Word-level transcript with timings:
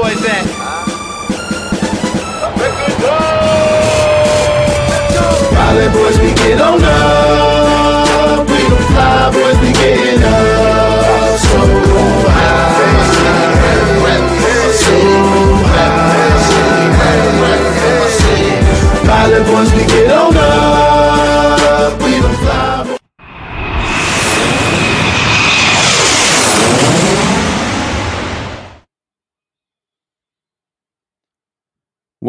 boys 0.00 0.24
at? 0.26 0.44
Pilot 5.54 5.92
boys, 5.92 6.18
we 6.20 6.28
get 6.28 6.32
on 6.32 6.34
up. 6.34 6.37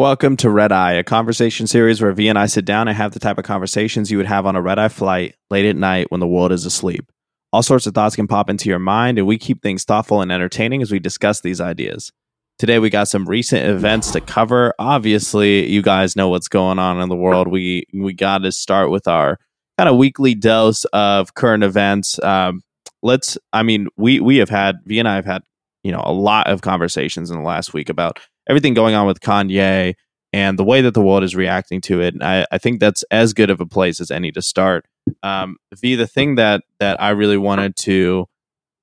Welcome 0.00 0.38
to 0.38 0.48
Red 0.48 0.72
Eye, 0.72 0.94
a 0.94 1.04
conversation 1.04 1.66
series 1.66 2.00
where 2.00 2.10
V 2.12 2.28
and 2.28 2.38
I 2.38 2.46
sit 2.46 2.64
down 2.64 2.88
and 2.88 2.96
have 2.96 3.12
the 3.12 3.18
type 3.18 3.36
of 3.36 3.44
conversations 3.44 4.10
you 4.10 4.16
would 4.16 4.24
have 4.24 4.46
on 4.46 4.56
a 4.56 4.62
red 4.62 4.78
eye 4.78 4.88
flight 4.88 5.34
late 5.50 5.66
at 5.66 5.76
night 5.76 6.10
when 6.10 6.20
the 6.20 6.26
world 6.26 6.52
is 6.52 6.64
asleep. 6.64 7.12
All 7.52 7.62
sorts 7.62 7.86
of 7.86 7.92
thoughts 7.92 8.16
can 8.16 8.26
pop 8.26 8.48
into 8.48 8.70
your 8.70 8.78
mind, 8.78 9.18
and 9.18 9.26
we 9.26 9.36
keep 9.36 9.60
things 9.60 9.84
thoughtful 9.84 10.22
and 10.22 10.32
entertaining 10.32 10.80
as 10.80 10.90
we 10.90 11.00
discuss 11.00 11.42
these 11.42 11.60
ideas. 11.60 12.10
Today, 12.58 12.78
we 12.78 12.88
got 12.88 13.08
some 13.08 13.26
recent 13.26 13.66
events 13.66 14.10
to 14.12 14.22
cover. 14.22 14.72
Obviously, 14.78 15.68
you 15.68 15.82
guys 15.82 16.16
know 16.16 16.30
what's 16.30 16.48
going 16.48 16.78
on 16.78 16.98
in 16.98 17.10
the 17.10 17.14
world. 17.14 17.46
We 17.46 17.84
we 17.92 18.14
got 18.14 18.38
to 18.38 18.52
start 18.52 18.90
with 18.90 19.06
our 19.06 19.36
kind 19.76 19.90
of 19.90 19.98
weekly 19.98 20.34
dose 20.34 20.86
of 20.94 21.34
current 21.34 21.62
events. 21.62 22.18
Um, 22.22 22.62
let's. 23.02 23.36
I 23.52 23.62
mean, 23.62 23.88
we 23.98 24.18
we 24.18 24.38
have 24.38 24.48
had 24.48 24.76
V 24.86 24.98
and 24.98 25.06
I 25.06 25.16
have 25.16 25.26
had 25.26 25.42
you 25.84 25.92
know 25.92 26.02
a 26.02 26.12
lot 26.12 26.46
of 26.46 26.62
conversations 26.62 27.30
in 27.30 27.36
the 27.36 27.44
last 27.44 27.74
week 27.74 27.90
about 27.90 28.18
everything 28.50 28.74
going 28.74 28.94
on 28.94 29.06
with 29.06 29.20
Kanye 29.20 29.94
and 30.32 30.58
the 30.58 30.64
way 30.64 30.80
that 30.80 30.92
the 30.92 31.00
world 31.00 31.22
is 31.22 31.36
reacting 31.36 31.80
to 31.82 32.00
it. 32.00 32.14
And 32.14 32.22
I, 32.22 32.46
I 32.50 32.58
think 32.58 32.80
that's 32.80 33.04
as 33.10 33.32
good 33.32 33.48
of 33.48 33.60
a 33.60 33.66
place 33.66 34.00
as 34.00 34.10
any 34.10 34.32
to 34.32 34.42
start. 34.42 34.86
Um, 35.22 35.56
v, 35.74 35.94
the 35.94 36.06
thing 36.06 36.34
that 36.34 36.62
that 36.80 37.00
I 37.00 37.10
really 37.10 37.36
wanted 37.36 37.76
to, 37.76 38.26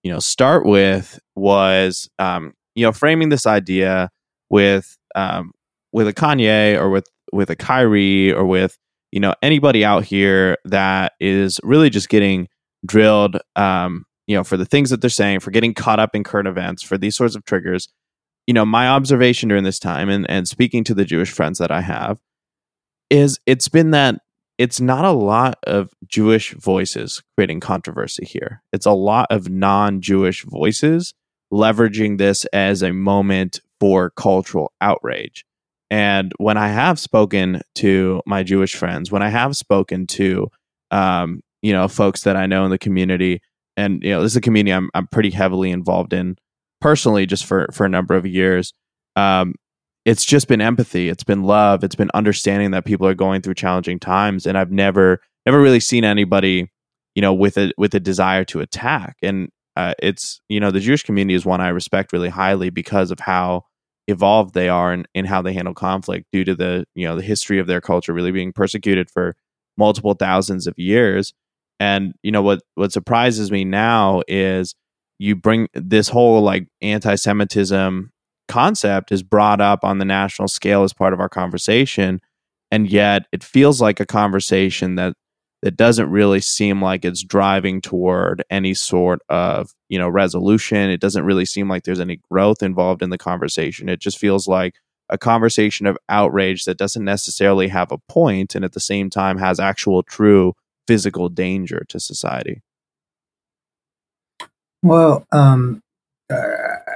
you 0.04 0.12
know, 0.12 0.20
start 0.20 0.66
with 0.66 1.20
was, 1.36 2.10
um, 2.18 2.54
you 2.76 2.86
know, 2.86 2.92
framing 2.92 3.30
this 3.30 3.46
idea 3.46 4.10
with 4.50 4.98
um, 5.16 5.52
with 5.92 6.08
a 6.08 6.14
Kanye 6.14 6.80
or 6.80 6.90
with 6.90 7.08
with 7.34 7.50
a 7.50 7.56
Kyrie 7.56 8.34
or 8.34 8.46
with 8.46 8.78
you 9.12 9.20
know 9.20 9.34
anybody 9.42 9.84
out 9.84 10.06
here 10.06 10.58
that 10.66 11.14
is 11.20 11.60
really 11.64 11.90
just 11.90 12.10
getting 12.10 12.48
drilled, 12.86 13.38
um, 13.56 14.06
you 14.28 14.36
know, 14.36 14.44
for 14.44 14.58
the 14.58 14.66
things 14.66 14.90
that 14.90 15.02
they're 15.02 15.10
saying, 15.10 15.42
for 15.42 15.52
getting 15.52 15.74
caught 15.74 16.00
up 16.00 16.16
in 16.16 16.24
current 16.24 16.48
events, 16.48 16.84
for 16.84 16.98
these 16.98 17.16
sorts 17.16 17.36
of 17.36 17.44
triggers 17.46 17.90
you 18.48 18.54
know, 18.54 18.66
my 18.66 18.88
observation 18.88 19.50
during 19.50 19.66
this 19.66 19.78
time 19.78 20.10
and, 20.10 20.28
and 20.30 20.48
speaking 20.48 20.84
to 20.86 20.94
the 20.94 21.06
Jewish 21.06 21.32
friends 21.32 21.60
that 21.60 21.70
I 21.70 21.82
have 21.82 22.18
is 23.10 23.40
it's 23.46 23.68
been 23.68 23.92
that 23.92 24.22
it's 24.58 24.82
not 24.82 25.06
a 25.06 25.12
lot 25.12 25.60
of 25.68 25.92
Jewish 26.08 26.54
voices 26.54 27.22
creating 27.36 27.60
controversy 27.60 28.26
here. 28.26 28.64
It's 28.74 28.86
a 28.86 28.92
lot 28.92 29.28
of 29.30 29.50
non 29.50 30.02
Jewish 30.02 30.44
voices 30.46 31.14
leveraging 31.54 32.18
this 32.18 32.46
as 32.46 32.82
a 32.82 32.92
moment 32.92 33.62
for 33.80 34.10
cultural 34.12 34.74
outrage. 34.82 35.46
And 35.90 36.34
when 36.38 36.58
I 36.58 36.70
have 36.70 37.00
spoken 37.00 37.62
to 37.76 38.22
my 38.26 38.44
Jewish 38.44 38.76
friends, 38.76 39.12
when 39.12 39.22
I 39.22 39.30
have 39.30 39.56
spoken 39.56 40.08
to, 40.08 40.50
um, 40.92 41.42
you 41.62 41.72
know, 41.72 41.88
folks 41.88 42.24
that 42.24 42.36
I 42.36 42.46
know 42.46 42.66
in 42.66 42.72
the 42.72 42.78
community, 42.78 43.42
and 43.78 44.02
you 44.04 44.10
know, 44.10 44.22
this 44.22 44.34
is 44.34 44.38
a 44.38 44.42
community 44.42 44.74
I'm 44.74 44.90
I'm 44.94 45.08
pretty 45.08 45.30
heavily 45.30 45.72
involved 45.72 46.14
in 46.14 46.38
personally 46.82 47.26
just 47.26 47.46
for 47.46 47.68
for 47.72 47.86
a 47.86 47.90
number 47.90 48.16
of 48.16 48.26
years 48.26 48.74
um, 49.16 49.54
it's 50.06 50.26
just 50.26 50.48
been 50.48 50.62
empathy 50.62 51.10
it's 51.10 51.24
been 51.24 51.44
love 51.44 51.84
it's 51.84 51.96
been 51.96 52.12
understanding 52.14 52.72
that 52.72 52.86
people 52.86 53.08
are 53.08 53.16
going 53.16 53.42
through 53.42 53.54
challenging 53.54 54.00
times 54.00 54.46
and 54.46 54.58
i've 54.58 54.72
never 54.72 55.20
never 55.46 55.62
really 55.62 55.80
seen 55.80 56.04
anybody 56.04 56.72
you 57.16 57.22
know 57.22 57.34
with 57.34 57.58
a 57.58 57.72
with 57.78 57.94
a 57.94 58.00
desire 58.00 58.44
to 58.44 58.60
attack 58.60 59.16
and 59.22 59.50
uh, 59.76 59.94
it's 60.02 60.42
you 60.50 60.60
know 60.60 60.72
the 60.72 60.80
jewish 60.80 61.04
community 61.04 61.36
is 61.36 61.46
one 61.46 61.62
i 61.62 61.70
respect 61.70 62.12
really 62.14 62.30
highly 62.30 62.70
because 62.70 63.12
of 63.12 63.20
how 63.20 63.62
evolved 64.08 64.54
they 64.54 64.70
are 64.70 64.92
and, 64.92 65.08
in 65.14 65.26
how 65.26 65.42
they 65.42 65.54
handle 65.54 65.74
conflict 65.74 66.26
due 66.32 66.44
to 66.44 66.56
the 66.56 66.86
you 66.96 67.08
know 67.08 67.16
the 67.16 67.22
history 67.22 67.60
of 67.60 67.68
their 67.68 67.82
culture 67.82 68.14
really 68.14 68.32
being 68.32 68.54
persecuted 68.54 69.10
for 69.10 69.36
multiple 69.78 70.14
thousands 70.14 70.66
of 70.66 70.74
years 70.78 71.34
and 71.80 72.14
you 72.24 72.32
know 72.32 72.42
what 72.42 72.62
what 72.76 72.92
surprises 72.92 73.52
me 73.52 73.64
now 73.64 74.22
is 74.28 74.76
you 75.20 75.36
bring 75.36 75.68
this 75.74 76.10
whole 76.10 76.42
like 76.42 76.68
anti-Semitism 76.82 78.12
concept 78.48 79.12
is 79.12 79.24
brought 79.24 79.62
up 79.62 79.84
on 79.84 79.98
the 79.98 80.06
national 80.06 80.48
scale 80.48 80.84
as 80.84 80.94
part 80.94 81.14
of 81.14 81.20
our 81.20 81.30
conversation, 81.30 82.20
and 82.72 82.90
yet 82.90 83.26
it 83.32 83.44
feels 83.44 83.82
like 83.82 84.00
a 84.00 84.06
conversation 84.06 84.96
that 84.96 85.14
that 85.64 85.76
doesn't 85.76 86.12
really 86.12 86.40
seem 86.40 86.82
like 86.82 87.04
it's 87.04 87.24
driving 87.24 87.82
toward 87.82 88.44
any 88.50 88.74
sort 88.74 89.22
of 89.30 89.72
you 89.90 89.98
know 89.98 90.10
resolution. 90.10 90.90
It 90.90 91.02
doesn't 91.02 91.26
really 91.26 91.46
seem 91.46 91.70
like 91.70 91.84
there's 91.84 92.00
any 92.00 92.20
growth 92.32 92.62
involved 92.62 93.02
in 93.02 93.10
the 93.10 93.18
conversation. 93.18 93.90
It 93.90 94.00
just 94.00 94.18
feels 94.18 94.48
like 94.48 94.76
a 95.10 95.18
conversation 95.18 95.86
of 95.88 95.98
outrage 96.10 96.66
that 96.66 96.78
doesn't 96.78 97.04
necessarily 97.06 97.70
have 97.70 97.92
a 97.92 97.98
point 98.10 98.56
and 98.56 98.66
at 98.66 98.74
the 98.74 98.80
same 98.80 99.10
time 99.10 99.38
has 99.38 99.60
actual 99.60 100.04
true 100.04 100.54
physical 100.86 101.30
danger 101.30 101.86
to 101.90 102.00
society. 102.00 102.62
Well, 104.88 105.28
um, 105.34 105.82
uh, 106.32 106.38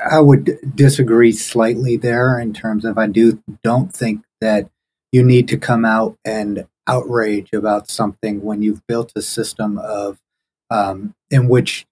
I 0.09 0.22
would 0.22 0.57
disagree 0.78 1.34
slightly 1.34 1.97
there 1.97 2.40
in 2.40 2.53
terms 2.53 2.85
of 2.85 2.97
I 2.97 3.07
do 3.07 3.44
don't 3.66 3.94
think 3.94 4.24
that 4.40 4.69
you 5.12 5.24
need 5.24 5.50
to 5.50 5.57
come 5.57 5.84
out 5.84 6.18
and 6.24 6.68
outrage 6.88 7.52
about 7.52 7.90
something 7.90 8.44
when 8.44 8.62
you've 8.62 8.88
built 8.88 9.12
a 9.18 9.22
system 9.22 9.78
of 9.78 10.19
um, 10.69 11.16
in 11.29 11.50
which 11.50 11.85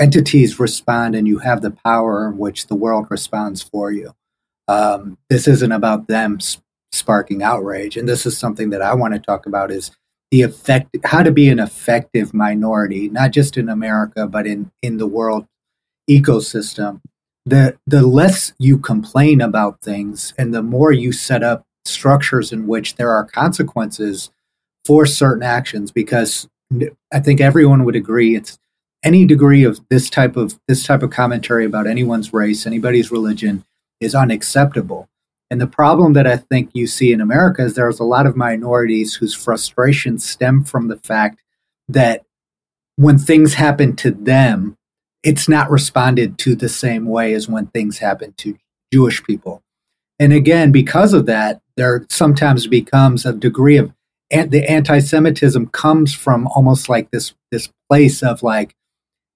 entities 0.00 0.58
respond 0.58 1.14
and 1.14 1.28
you 1.28 1.38
have 1.38 1.62
the 1.62 1.70
power 1.70 2.28
in 2.28 2.36
which 2.36 2.66
the 2.66 2.74
world 2.74 3.06
responds 3.08 3.62
for 3.62 3.92
you. 3.92 4.16
Um, 4.66 5.18
this 5.30 5.46
isn't 5.46 5.70
about 5.70 6.08
them 6.08 6.40
sp- 6.42 6.66
sparking 6.90 7.44
outrage, 7.44 7.96
and 7.96 8.08
this 8.08 8.26
is 8.26 8.36
something 8.36 8.70
that 8.70 8.82
I 8.82 8.94
want 8.94 9.14
to 9.14 9.20
talk 9.20 9.46
about 9.46 9.70
is 9.70 9.92
the 10.32 10.42
effect 10.42 10.96
how 11.04 11.22
to 11.22 11.30
be 11.30 11.48
an 11.48 11.60
effective 11.60 12.34
minority 12.34 13.08
not 13.08 13.30
just 13.30 13.56
in 13.56 13.68
america 13.68 14.26
but 14.26 14.46
in 14.46 14.72
in 14.82 14.96
the 14.96 15.06
world 15.06 15.46
ecosystem. 16.08 17.00
The 17.44 17.76
the 17.86 18.06
less 18.06 18.52
you 18.58 18.78
complain 18.78 19.40
about 19.40 19.80
things 19.82 20.32
and 20.38 20.54
the 20.54 20.62
more 20.62 20.92
you 20.92 21.12
set 21.12 21.42
up 21.42 21.64
structures 21.84 22.52
in 22.52 22.66
which 22.68 22.94
there 22.94 23.10
are 23.10 23.24
consequences 23.24 24.30
for 24.84 25.06
certain 25.06 25.42
actions 25.42 25.90
because 25.90 26.48
i 27.12 27.18
think 27.18 27.40
everyone 27.40 27.84
would 27.84 27.96
agree 27.96 28.36
it's 28.36 28.58
any 29.02 29.26
degree 29.26 29.64
of 29.64 29.80
this 29.90 30.08
type 30.08 30.36
of 30.36 30.58
this 30.68 30.84
type 30.84 31.02
of 31.02 31.10
commentary 31.10 31.64
about 31.64 31.88
anyone's 31.88 32.32
race 32.32 32.64
anybody's 32.64 33.10
religion 33.10 33.64
is 34.00 34.14
unacceptable 34.14 35.08
and 35.52 35.60
the 35.60 35.66
problem 35.66 36.14
that 36.14 36.26
I 36.26 36.38
think 36.38 36.70
you 36.72 36.86
see 36.86 37.12
in 37.12 37.20
America 37.20 37.62
is 37.62 37.74
there's 37.74 38.00
a 38.00 38.04
lot 38.04 38.24
of 38.24 38.36
minorities 38.36 39.14
whose 39.14 39.34
frustrations 39.34 40.26
stem 40.26 40.64
from 40.64 40.88
the 40.88 40.96
fact 40.96 41.42
that 41.88 42.24
when 42.96 43.18
things 43.18 43.52
happen 43.52 43.94
to 43.96 44.12
them, 44.12 44.78
it's 45.22 45.50
not 45.50 45.70
responded 45.70 46.38
to 46.38 46.54
the 46.54 46.70
same 46.70 47.04
way 47.04 47.34
as 47.34 47.50
when 47.50 47.66
things 47.66 47.98
happen 47.98 48.32
to 48.38 48.56
Jewish 48.94 49.22
people. 49.24 49.62
And 50.18 50.32
again, 50.32 50.72
because 50.72 51.12
of 51.12 51.26
that, 51.26 51.60
there 51.76 52.06
sometimes 52.08 52.66
becomes 52.66 53.26
a 53.26 53.34
degree 53.34 53.76
of 53.76 53.92
the 54.30 54.64
anti-Semitism 54.66 55.66
comes 55.66 56.14
from 56.14 56.46
almost 56.46 56.88
like 56.88 57.10
this 57.10 57.34
this 57.50 57.68
place 57.90 58.22
of 58.22 58.42
like 58.42 58.74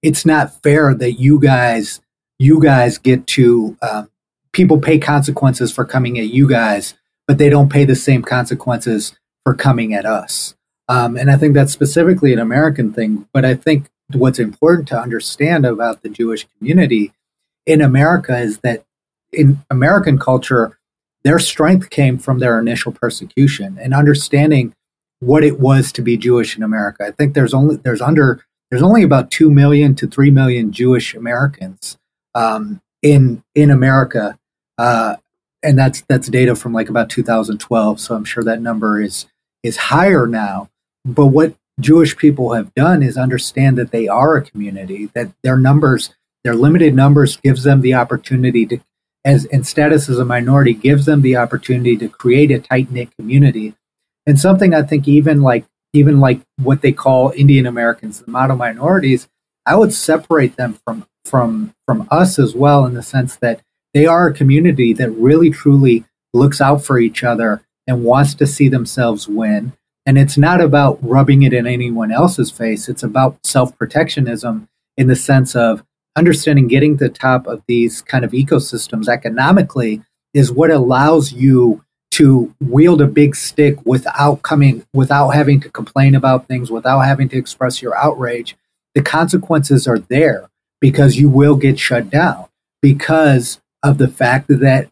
it's 0.01 0.25
not 0.25 0.63
fair 0.63 0.95
that 0.95 1.19
you 1.19 1.39
guys 1.39 2.01
you 2.39 2.59
guys 2.59 2.97
get 2.97 3.27
to 3.27 3.77
um, 3.83 4.09
people 4.51 4.79
pay 4.79 4.99
consequences 4.99 5.71
for 5.71 5.85
coming 5.85 6.17
at 6.19 6.27
you 6.27 6.47
guys, 6.47 6.95
but 7.27 7.37
they 7.37 7.49
don't 7.49 7.71
pay 7.71 7.85
the 7.85 7.95
same 7.95 8.21
consequences 8.21 9.15
for 9.43 9.53
coming 9.53 9.93
at 9.93 10.05
us. 10.05 10.55
Um, 10.89 11.17
and 11.17 11.29
I 11.29 11.37
think 11.37 11.53
that's 11.53 11.73
specifically 11.73 12.33
an 12.33 12.39
American 12.39 12.93
thing. 12.93 13.27
But 13.33 13.45
I 13.45 13.55
think 13.55 13.87
what's 14.13 14.39
important 14.39 14.87
to 14.89 14.99
understand 14.99 15.65
about 15.65 16.01
the 16.01 16.09
Jewish 16.09 16.47
community 16.57 17.13
in 17.65 17.81
America 17.81 18.37
is 18.37 18.59
that 18.59 18.83
in 19.33 19.59
American 19.69 20.17
culture, 20.17 20.77
their 21.23 21.39
strength 21.39 21.89
came 21.89 22.17
from 22.17 22.39
their 22.39 22.57
initial 22.59 22.91
persecution 22.91 23.77
and 23.81 23.93
understanding 23.93 24.73
what 25.19 25.43
it 25.43 25.59
was 25.59 25.91
to 25.91 26.01
be 26.01 26.15
Jewish 26.15 26.55
in 26.55 26.63
America. 26.63 27.05
I 27.05 27.11
think 27.11 27.33
there's 27.33 27.53
only 27.53 27.75
there's 27.77 28.01
under 28.01 28.45
there's 28.69 28.83
only 28.83 29.03
about 29.03 29.31
two 29.31 29.49
million 29.49 29.95
to 29.95 30.07
three 30.07 30.31
million 30.31 30.71
Jewish 30.71 31.13
Americans 31.13 31.97
um, 32.35 32.81
in 33.01 33.43
in 33.55 33.71
America 33.71 34.37
uh, 34.77 35.15
and 35.63 35.77
that's 35.77 36.01
that's 36.07 36.27
data 36.27 36.55
from 36.55 36.73
like 36.73 36.89
about 36.89 37.09
2012. 37.09 37.99
So 37.99 38.15
I'm 38.15 38.25
sure 38.25 38.43
that 38.43 38.61
number 38.61 39.01
is 39.01 39.25
is 39.63 39.77
higher 39.77 40.27
now. 40.27 40.69
But 41.05 41.27
what 41.27 41.55
Jewish 41.79 42.17
people 42.17 42.53
have 42.53 42.73
done 42.73 43.03
is 43.03 43.17
understand 43.17 43.77
that 43.77 43.91
they 43.91 44.07
are 44.07 44.35
a 44.37 44.43
community, 44.43 45.09
that 45.13 45.31
their 45.43 45.57
numbers, 45.57 46.13
their 46.43 46.55
limited 46.55 46.95
numbers, 46.95 47.37
gives 47.37 47.63
them 47.63 47.81
the 47.81 47.93
opportunity 47.93 48.65
to 48.67 48.79
as 49.25 49.45
and 49.45 49.67
status 49.67 50.09
as 50.09 50.19
a 50.19 50.25
minority 50.25 50.73
gives 50.73 51.05
them 51.05 51.21
the 51.21 51.35
opportunity 51.35 51.97
to 51.97 52.07
create 52.07 52.51
a 52.51 52.59
tight 52.59 52.91
knit 52.91 53.09
community. 53.17 53.75
And 54.25 54.39
something 54.39 54.73
I 54.73 54.83
think 54.83 55.07
even 55.07 55.41
like 55.41 55.65
even 55.93 56.19
like 56.19 56.41
what 56.61 56.81
they 56.81 56.91
call 56.91 57.33
Indian 57.35 57.65
Americans, 57.65 58.21
the 58.21 58.31
model 58.31 58.55
minorities, 58.55 59.27
I 59.65 59.75
would 59.75 59.93
separate 59.93 60.55
them 60.55 60.79
from 60.85 61.05
from 61.25 61.73
from 61.85 62.07
us 62.09 62.39
as 62.39 62.55
well 62.55 62.85
in 62.85 62.93
the 62.93 63.03
sense 63.03 63.35
that 63.37 63.61
they 63.93 64.05
are 64.05 64.27
a 64.27 64.33
community 64.33 64.93
that 64.93 65.11
really 65.11 65.49
truly 65.49 66.05
looks 66.33 66.61
out 66.61 66.83
for 66.83 66.99
each 66.99 67.23
other 67.23 67.61
and 67.85 68.03
wants 68.03 68.33
to 68.35 68.47
see 68.47 68.67
themselves 68.67 69.27
win. 69.27 69.73
And 70.05 70.17
it's 70.17 70.37
not 70.37 70.61
about 70.61 70.99
rubbing 71.01 71.43
it 71.43 71.53
in 71.53 71.67
anyone 71.67 72.11
else's 72.11 72.51
face. 72.51 72.87
It's 72.87 73.03
about 73.03 73.45
self 73.45 73.77
protectionism 73.77 74.67
in 74.95 75.07
the 75.07 75.15
sense 75.15 75.55
of 75.55 75.83
understanding 76.15 76.67
getting 76.67 76.97
to 76.97 77.05
the 77.05 77.13
top 77.13 77.47
of 77.47 77.63
these 77.67 78.01
kind 78.01 78.25
of 78.25 78.31
ecosystems 78.31 79.07
economically 79.07 80.01
is 80.33 80.51
what 80.51 80.71
allows 80.71 81.31
you 81.31 81.83
to 82.11 82.53
wield 82.59 83.01
a 83.01 83.07
big 83.07 83.35
stick 83.35 83.75
without 83.85 84.41
coming 84.41 84.83
without 84.93 85.29
having 85.29 85.59
to 85.59 85.69
complain 85.69 86.15
about 86.15 86.47
things 86.47 86.71
without 86.71 87.01
having 87.01 87.29
to 87.29 87.37
express 87.37 87.81
your 87.81 87.95
outrage 87.95 88.57
the 88.95 89.01
consequences 89.01 89.87
are 89.87 89.99
there 89.99 90.49
because 90.81 91.17
you 91.17 91.29
will 91.29 91.55
get 91.55 91.77
shut 91.77 92.09
down 92.09 92.47
because 92.81 93.59
of 93.87 93.97
the 93.97 94.07
fact 94.07 94.47
that 94.49 94.89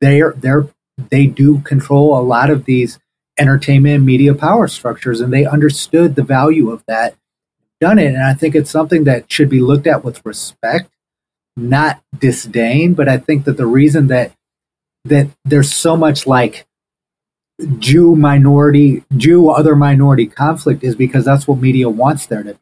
they're 0.00 0.32
they're 0.32 0.68
they 1.10 1.26
do 1.26 1.60
control 1.60 2.18
a 2.18 2.22
lot 2.22 2.48
of 2.48 2.64
these 2.64 2.98
entertainment 3.38 4.04
media 4.04 4.34
power 4.34 4.68
structures 4.68 5.20
and 5.20 5.32
they 5.32 5.44
understood 5.44 6.14
the 6.14 6.22
value 6.22 6.70
of 6.70 6.82
that 6.86 7.16
done 7.80 7.98
it. 7.98 8.14
And 8.14 8.22
i 8.22 8.34
think 8.34 8.54
it's 8.54 8.70
something 8.70 9.04
that 9.04 9.30
should 9.30 9.50
be 9.50 9.60
looked 9.60 9.86
at 9.86 10.04
with 10.04 10.24
respect 10.24 10.88
not 11.56 12.00
disdain 12.18 12.94
but 12.94 13.08
i 13.08 13.18
think 13.18 13.44
that 13.44 13.56
the 13.56 13.66
reason 13.66 14.06
that 14.06 14.32
that 15.04 15.28
there's 15.44 15.72
so 15.74 15.96
much 15.96 16.26
like 16.26 16.66
jew 17.78 18.14
minority 18.14 19.02
jew 19.16 19.50
other 19.50 19.74
minority 19.74 20.26
conflict 20.26 20.84
is 20.84 20.94
because 20.94 21.24
that's 21.24 21.48
what 21.48 21.58
media 21.58 21.88
wants 21.88 22.26
there 22.26 22.42
to 22.42 22.54
be. 22.54 22.60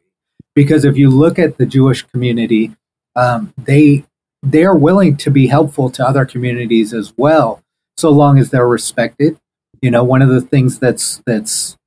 Because 0.53 0.85
if 0.85 0.97
you 0.97 1.09
look 1.09 1.37
at 1.37 1.57
the 1.57 1.65
jewish 1.65 2.01
community 2.03 2.75
um, 3.15 3.53
they 3.57 4.05
they 4.45 4.63
are 4.63 4.75
willing 4.75 5.17
to 5.17 5.31
be 5.31 5.47
helpful 5.47 5.89
to 5.89 6.05
other 6.05 6.25
communities 6.25 6.93
as 6.93 7.13
well 7.17 7.61
so 7.97 8.09
long 8.09 8.37
as 8.37 8.49
they're 8.49 8.67
respected 8.67 9.37
you 9.81 9.91
know 9.91 10.03
one 10.03 10.21
of 10.21 10.29
the 10.29 10.41
things 10.41 10.79
that's 10.79 11.21
that's 11.25 11.77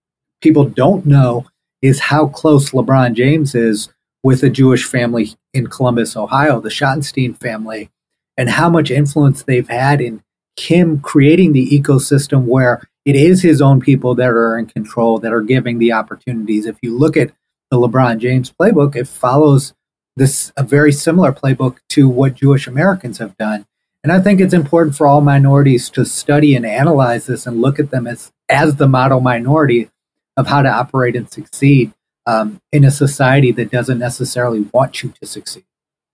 people 0.41 0.65
don't 0.65 1.07
know 1.07 1.47
is 1.83 2.01
how 2.01 2.27
close 2.27 2.71
LeBron 2.71 3.15
James 3.15 3.55
is 3.55 3.89
with 4.23 4.43
a 4.43 4.51
Jewish 4.51 4.85
family 4.85 5.35
in 5.55 5.69
Columbus, 5.69 6.17
Ohio, 6.17 6.61
the 6.61 6.69
Schottenstein 6.69 7.39
family, 7.39 7.91
and 8.37 8.51
how 8.51 8.69
much 8.69 8.91
influence 8.91 9.43
they've 9.43 9.69
had 9.69 10.01
in 10.01 10.23
him 10.59 11.01
creating 11.01 11.53
the 11.53 11.71
ecosystem 11.71 12.45
where 12.45 12.83
it 13.05 13.15
is 13.15 13.43
his 13.43 13.63
own 13.63 13.81
people 13.81 14.15
that 14.17 14.29
are 14.29 14.59
in 14.59 14.67
control, 14.67 15.19
that 15.19 15.33
are 15.33 15.41
giving 15.41 15.79
the 15.79 15.93
opportunities. 15.93 16.67
If 16.67 16.77
you 16.83 16.99
look 16.99 17.17
at 17.17 17.31
the 17.71 17.79
LeBron 17.79 18.19
James 18.19 18.53
playbook, 18.53 18.97
it 18.97 19.07
follows 19.07 19.73
this 20.19 20.53
a 20.57 20.63
very 20.63 20.93
similar 20.93 21.33
playbook 21.33 21.79
to 21.91 22.09
what 22.09 22.35
Jewish 22.35 22.67
Americans 22.67 23.19
have 23.19 23.37
done. 23.37 23.67
And 24.03 24.13
I 24.13 24.21
think 24.21 24.41
it's 24.41 24.55
important 24.55 24.97
for 24.97 25.07
all 25.07 25.21
minorities 25.21 25.91
to 25.91 26.05
study 26.05 26.55
and 26.55 26.65
analyze 26.65 27.27
this 27.27 27.47
and 27.47 27.61
look 27.61 27.79
at 27.79 27.91
them 27.91 28.07
as, 28.07 28.33
as 28.49 28.77
the 28.77 28.87
model 28.87 29.21
minority 29.21 29.91
of 30.37 30.47
how 30.47 30.63
to 30.63 30.69
operate 30.69 31.17
and 31.17 31.31
succeed 31.31 31.93
um, 32.27 32.61
in 32.71 32.85
a 32.85 32.91
society 32.91 33.53
that 33.53 33.71
doesn't 33.71 33.99
necessarily 33.99 34.61
want 34.73 35.03
you 35.03 35.13
to 35.21 35.27
succeed. 35.27 35.65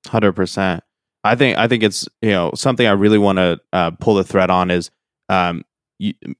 Hundred 0.07 0.33
percent. 0.33 0.85
I 1.25 1.35
think 1.35 1.59
I 1.59 1.67
think 1.67 1.83
it's 1.83 2.07
you 2.23 2.31
know 2.31 2.53
something 2.55 2.87
I 2.87 2.93
really 2.93 3.19
want 3.19 3.39
to 3.39 3.61
uh, 3.73 3.91
pull 3.93 4.15
the 4.15 4.25
thread 4.25 4.51
on 4.51 4.71
is 4.71 4.91
um, 5.29 5.65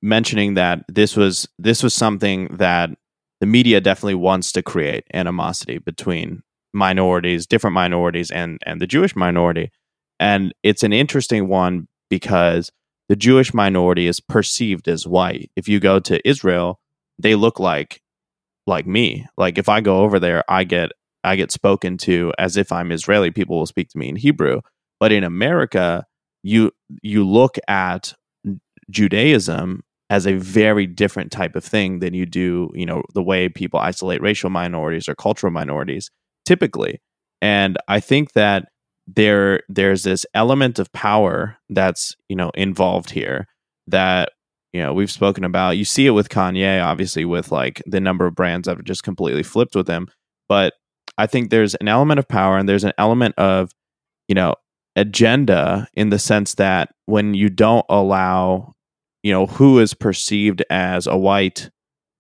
mentioning 0.01 0.55
that 0.55 0.85
this 0.89 1.17
was 1.17 1.49
this 1.59 1.83
was 1.83 1.93
something 1.93 2.57
that 2.57 2.91
the 3.41 3.47
media 3.47 3.81
definitely 3.81 4.15
wants 4.15 4.53
to 4.53 4.63
create 4.63 5.05
animosity 5.13 5.79
between 5.79 6.44
minorities, 6.75 7.47
different 7.47 7.75
minorities, 7.75 8.31
and 8.31 8.59
and 8.67 8.81
the 8.81 8.87
Jewish 8.87 9.17
minority, 9.17 9.71
and 10.19 10.53
it's 10.63 10.83
an 10.83 10.93
interesting 10.93 11.49
one 11.49 11.89
because 12.11 12.71
the 13.09 13.17
Jewish 13.17 13.53
minority 13.53 14.07
is 14.07 14.21
perceived 14.21 14.89
as 14.89 15.07
white. 15.07 15.51
If 15.57 15.69
you 15.69 15.81
go 15.81 16.01
to 16.01 16.27
Israel, 16.29 16.81
they 17.19 17.35
look 17.35 17.59
like 17.59 18.01
like 18.67 18.87
me. 18.87 19.27
Like 19.37 19.59
if 19.59 19.69
I 19.69 19.81
go 19.81 20.01
over 20.03 20.19
there, 20.19 20.43
I 20.49 20.65
get 20.65 20.91
I 21.23 21.37
get 21.37 21.51
spoken 21.51 21.97
to 21.99 22.33
as 22.39 22.57
if 22.57 22.73
I'm 22.73 22.93
Israeli. 22.93 23.31
People 23.31 23.59
will 23.59 23.67
speak 23.67 23.89
to 23.91 23.99
me 23.99 24.09
in 24.09 24.17
Hebrew. 24.17 24.61
But 25.01 25.13
in 25.13 25.25
America, 25.25 26.07
you 26.43 26.73
you 27.03 27.27
look 27.27 27.57
at 27.69 28.15
Judaism 28.91 29.83
as 30.11 30.27
a 30.27 30.35
very 30.35 30.87
different 30.87 31.33
type 31.33 31.57
of 31.57 31.65
thing 31.65 31.99
than 31.99 32.15
you 32.15 32.27
do, 32.27 32.71
you 32.75 32.87
know, 32.87 33.03
the 33.15 33.23
way 33.23 33.49
people 33.49 33.81
isolate 33.81 34.21
racial 34.21 34.51
minorities 34.51 35.09
or 35.09 35.15
cultural 35.15 35.51
minorities 35.51 36.11
typically. 36.45 37.01
And 37.43 37.77
I 37.89 38.01
think 38.01 38.33
that 38.33 38.69
there 39.07 39.61
there's 39.69 40.03
this 40.03 40.25
element 40.35 40.79
of 40.79 40.93
power 40.93 41.57
that's, 41.69 42.17
you 42.29 42.37
know, 42.37 42.51
involved 42.55 43.11
here 43.11 43.47
that 43.87 44.31
you 44.75 44.83
know 44.83 44.93
we've 44.93 45.11
spoken 45.11 45.45
about 45.45 45.79
you 45.79 45.85
see 45.85 46.07
it 46.07 46.11
with 46.11 46.29
kanye 46.29 46.85
obviously 46.85 47.25
with 47.25 47.51
like 47.51 47.83
the 47.87 48.01
number 48.01 48.27
of 48.27 48.35
brands 48.35 48.67
that 48.67 48.77
have 48.77 48.85
just 48.85 49.03
completely 49.03 49.43
flipped 49.43 49.75
with 49.75 49.89
him 49.89 50.09
but 50.49 50.75
i 51.17 51.27
think 51.27 51.49
there's 51.49 51.75
an 51.77 51.89
element 51.89 52.19
of 52.19 52.29
power 52.29 52.59
and 52.59 52.69
there's 52.69 52.85
an 52.85 52.93
element 52.99 53.35
of 53.39 53.71
you 54.29 54.35
know 54.35 54.55
agenda 54.97 55.89
in 55.95 56.11
the 56.11 56.19
sense 56.19 56.55
that 56.55 56.91
when 57.07 57.35
you 57.35 57.49
don't 57.49 57.87
allow 57.89 58.73
you 59.23 59.33
know 59.33 59.47
who 59.47 59.79
is 59.79 59.95
perceived 59.95 60.63
as 60.71 61.07
a 61.07 61.17
white 61.17 61.71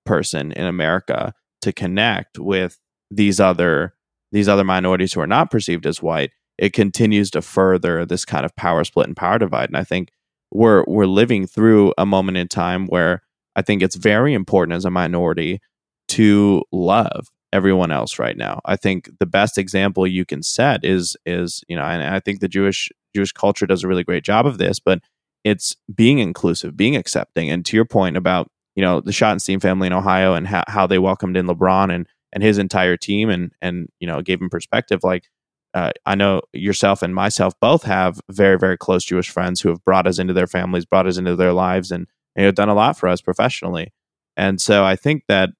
person 0.06 0.52
in 0.52 0.66
america 0.66 1.34
to 1.60 1.72
connect 1.72 2.38
with 2.38 2.78
these 3.10 3.40
other 3.40 3.94
these 4.34 4.48
other 4.48 4.64
minorities 4.64 5.14
who 5.14 5.20
are 5.20 5.26
not 5.26 5.50
perceived 5.50 5.86
as 5.86 6.02
white 6.02 6.30
it 6.58 6.72
continues 6.72 7.30
to 7.30 7.40
further 7.40 8.04
this 8.04 8.24
kind 8.24 8.44
of 8.44 8.54
power 8.56 8.84
split 8.84 9.06
and 9.06 9.16
power 9.16 9.38
divide 9.38 9.70
and 9.70 9.78
i 9.78 9.84
think 9.84 10.10
we're 10.54 10.84
we're 10.86 11.06
living 11.06 11.46
through 11.46 11.92
a 11.98 12.06
moment 12.06 12.38
in 12.38 12.48
time 12.48 12.86
where 12.86 13.22
I 13.56 13.62
think 13.62 13.82
it's 13.82 13.96
very 13.96 14.34
important 14.34 14.76
as 14.76 14.84
a 14.84 14.90
minority 14.90 15.60
to 16.08 16.62
love 16.72 17.28
everyone 17.52 17.92
else 17.92 18.18
right 18.18 18.36
now. 18.36 18.60
I 18.64 18.76
think 18.76 19.10
the 19.20 19.26
best 19.26 19.58
example 19.58 20.06
you 20.06 20.24
can 20.24 20.42
set 20.42 20.84
is 20.84 21.16
is 21.26 21.62
you 21.68 21.76
know, 21.76 21.82
and 21.82 22.02
I 22.02 22.20
think 22.20 22.40
the 22.40 22.48
Jewish 22.48 22.90
Jewish 23.14 23.32
culture 23.32 23.66
does 23.66 23.84
a 23.84 23.88
really 23.88 24.04
great 24.04 24.24
job 24.24 24.46
of 24.46 24.58
this, 24.58 24.80
but 24.80 25.00
it's 25.44 25.76
being 25.94 26.18
inclusive, 26.18 26.76
being 26.76 26.96
accepting. 26.96 27.50
And 27.50 27.64
to 27.66 27.76
your 27.76 27.84
point 27.84 28.16
about 28.16 28.48
you 28.74 28.82
know 28.82 29.00
the 29.00 29.12
Schottenstein 29.12 29.60
family 29.60 29.86
in 29.86 29.92
Ohio 29.92 30.34
and 30.34 30.46
how, 30.46 30.64
how 30.66 30.86
they 30.86 30.98
welcomed 30.98 31.36
in 31.36 31.46
LeBron 31.46 31.94
and 31.94 32.08
and 32.34 32.42
his 32.42 32.58
entire 32.58 32.98
team 32.98 33.30
and 33.30 33.52
and 33.62 33.88
you 34.00 34.06
know 34.06 34.20
gave 34.20 34.42
him 34.42 34.50
perspective. 34.50 35.00
Like 35.02 35.30
uh, 35.74 35.90
I 36.06 36.14
know 36.14 36.42
yourself 36.52 37.02
and 37.02 37.14
myself 37.14 37.52
both 37.60 37.82
have 37.82 38.20
very, 38.30 38.56
very 38.56 38.78
close 38.78 39.04
Jewish 39.04 39.28
friends 39.28 39.60
who 39.60 39.70
have 39.70 39.84
brought 39.84 40.06
us 40.06 40.20
into 40.20 40.32
their 40.32 40.46
families, 40.46 40.84
brought 40.84 41.08
us 41.08 41.16
into 41.16 41.34
their 41.34 41.52
lives, 41.52 41.90
and, 41.90 42.06
and 42.36 42.46
have 42.46 42.54
done 42.54 42.68
a 42.68 42.74
lot 42.74 42.96
for 42.96 43.08
us 43.08 43.20
professionally. 43.20 43.92
And 44.36 44.60
so 44.60 44.84
I 44.84 44.94
think 44.94 45.24
that 45.28 45.50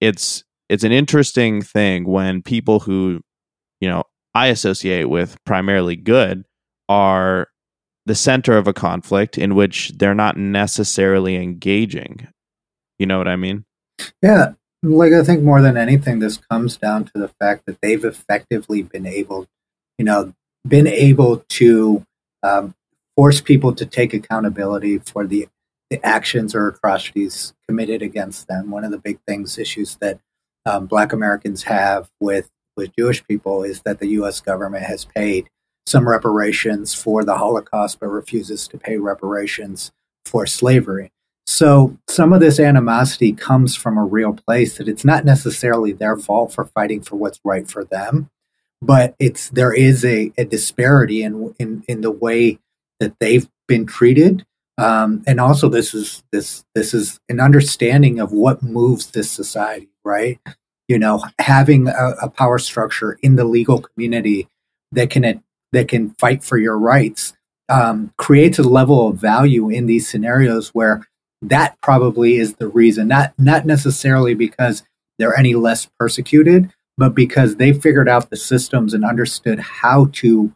it's 0.00 0.44
it's 0.68 0.84
an 0.84 0.92
interesting 0.92 1.60
thing 1.62 2.06
when 2.06 2.42
people 2.42 2.80
who, 2.80 3.20
you 3.80 3.88
know, 3.88 4.04
I 4.34 4.48
associate 4.48 5.06
with 5.06 5.42
primarily 5.44 5.96
good 5.96 6.44
are 6.88 7.48
the 8.06 8.14
center 8.14 8.56
of 8.56 8.68
a 8.68 8.72
conflict 8.72 9.38
in 9.38 9.54
which 9.54 9.90
they're 9.96 10.14
not 10.14 10.36
necessarily 10.36 11.36
engaging. 11.36 12.28
You 12.98 13.06
know 13.06 13.18
what 13.18 13.28
I 13.28 13.36
mean? 13.36 13.64
Yeah, 14.22 14.52
like 14.82 15.12
I 15.12 15.22
think 15.22 15.42
more 15.42 15.60
than 15.60 15.76
anything, 15.76 16.18
this 16.18 16.36
comes 16.50 16.76
down 16.76 17.04
to 17.06 17.12
the 17.14 17.28
fact 17.40 17.66
that 17.66 17.80
they've 17.80 18.04
effectively 18.04 18.82
been 18.82 19.06
able, 19.06 19.46
you 19.98 20.04
know, 20.04 20.32
been 20.66 20.86
able 20.86 21.38
to 21.48 22.04
um, 22.42 22.74
force 23.16 23.40
people 23.40 23.74
to 23.74 23.86
take 23.86 24.14
accountability 24.14 24.98
for 24.98 25.26
the 25.26 25.48
the 25.90 26.04
actions 26.04 26.54
or 26.54 26.68
atrocities 26.68 27.54
committed 27.66 28.02
against 28.02 28.46
them. 28.46 28.70
One 28.70 28.84
of 28.84 28.90
the 28.90 28.98
big 28.98 29.18
things, 29.26 29.58
issues 29.58 29.96
that 30.02 30.20
um, 30.66 30.86
Black 30.86 31.12
Americans 31.12 31.62
have 31.64 32.10
with 32.20 32.50
with 32.76 32.94
Jewish 32.96 33.26
people 33.26 33.64
is 33.64 33.82
that 33.82 33.98
the 33.98 34.08
U.S. 34.08 34.40
government 34.40 34.84
has 34.84 35.04
paid 35.04 35.48
some 35.86 36.08
reparations 36.08 36.94
for 36.94 37.24
the 37.24 37.36
Holocaust, 37.38 37.98
but 37.98 38.08
refuses 38.08 38.68
to 38.68 38.78
pay 38.78 38.98
reparations 38.98 39.90
for 40.24 40.46
slavery. 40.46 41.10
So 41.48 41.96
some 42.06 42.34
of 42.34 42.40
this 42.40 42.60
animosity 42.60 43.32
comes 43.32 43.74
from 43.74 43.96
a 43.96 44.04
real 44.04 44.34
place 44.34 44.76
that 44.76 44.86
it's 44.86 45.04
not 45.04 45.24
necessarily 45.24 45.92
their 45.92 46.14
fault 46.14 46.52
for 46.52 46.66
fighting 46.66 47.00
for 47.00 47.16
what's 47.16 47.40
right 47.42 47.66
for 47.66 47.84
them, 47.84 48.28
but 48.82 49.14
it's 49.18 49.48
there 49.48 49.72
is 49.72 50.04
a, 50.04 50.30
a 50.36 50.44
disparity 50.44 51.22
in, 51.22 51.54
in 51.58 51.84
in 51.88 52.02
the 52.02 52.10
way 52.10 52.58
that 53.00 53.18
they've 53.18 53.48
been 53.66 53.86
treated. 53.86 54.44
Um, 54.76 55.24
and 55.26 55.40
also 55.40 55.70
this 55.70 55.94
is 55.94 56.22
this 56.32 56.66
this 56.74 56.92
is 56.92 57.18
an 57.30 57.40
understanding 57.40 58.20
of 58.20 58.30
what 58.30 58.62
moves 58.62 59.12
this 59.12 59.30
society, 59.30 59.88
right? 60.04 60.38
You 60.86 60.98
know, 60.98 61.24
having 61.38 61.88
a, 61.88 62.10
a 62.20 62.28
power 62.28 62.58
structure 62.58 63.18
in 63.22 63.36
the 63.36 63.46
legal 63.46 63.80
community 63.80 64.48
that 64.92 65.08
can 65.08 65.42
that 65.72 65.88
can 65.88 66.10
fight 66.20 66.44
for 66.44 66.58
your 66.58 66.78
rights 66.78 67.32
um, 67.70 68.12
creates 68.18 68.58
a 68.58 68.62
level 68.62 69.08
of 69.08 69.16
value 69.16 69.70
in 69.70 69.86
these 69.86 70.06
scenarios 70.06 70.74
where 70.74 71.08
that 71.42 71.80
probably 71.82 72.36
is 72.36 72.54
the 72.54 72.68
reason, 72.68 73.08
not 73.08 73.34
not 73.38 73.64
necessarily 73.64 74.34
because 74.34 74.82
they're 75.18 75.36
any 75.36 75.54
less 75.54 75.88
persecuted, 75.98 76.72
but 76.96 77.14
because 77.14 77.56
they 77.56 77.72
figured 77.72 78.08
out 78.08 78.30
the 78.30 78.36
systems 78.36 78.94
and 78.94 79.04
understood 79.04 79.58
how 79.58 80.06
to 80.12 80.52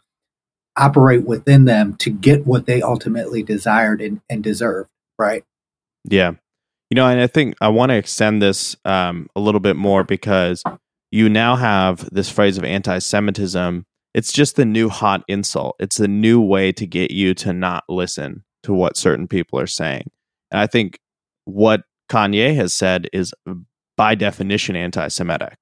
operate 0.76 1.24
within 1.24 1.64
them 1.64 1.94
to 1.96 2.10
get 2.10 2.46
what 2.46 2.66
they 2.66 2.82
ultimately 2.82 3.42
desired 3.42 4.00
and, 4.00 4.20
and 4.30 4.42
deserved, 4.42 4.88
right? 5.18 5.44
Yeah. 6.04 6.32
You 6.90 6.96
know, 6.96 7.06
and 7.06 7.20
I 7.20 7.26
think 7.26 7.54
I 7.60 7.68
want 7.68 7.90
to 7.90 7.96
extend 7.96 8.42
this 8.42 8.76
um, 8.84 9.28
a 9.36 9.40
little 9.40 9.60
bit 9.60 9.76
more 9.76 10.04
because 10.04 10.62
you 11.10 11.28
now 11.28 11.56
have 11.56 12.08
this 12.12 12.28
phrase 12.28 12.58
of 12.58 12.64
anti 12.64 12.98
Semitism. 12.98 13.84
It's 14.14 14.32
just 14.32 14.56
the 14.56 14.64
new 14.64 14.88
hot 14.88 15.24
insult. 15.28 15.76
It's 15.78 15.96
the 15.96 16.08
new 16.08 16.40
way 16.40 16.72
to 16.72 16.86
get 16.86 17.10
you 17.10 17.34
to 17.34 17.52
not 17.52 17.84
listen 17.88 18.44
to 18.64 18.74
what 18.74 18.96
certain 18.96 19.26
people 19.26 19.58
are 19.58 19.66
saying. 19.66 20.10
And 20.52 20.60
I 20.60 20.66
think 20.68 21.00
what 21.46 21.82
Kanye 22.08 22.54
has 22.54 22.74
said 22.74 23.08
is 23.12 23.34
by 23.96 24.14
definition 24.14 24.76
anti 24.76 25.08
Semitic. 25.08 25.56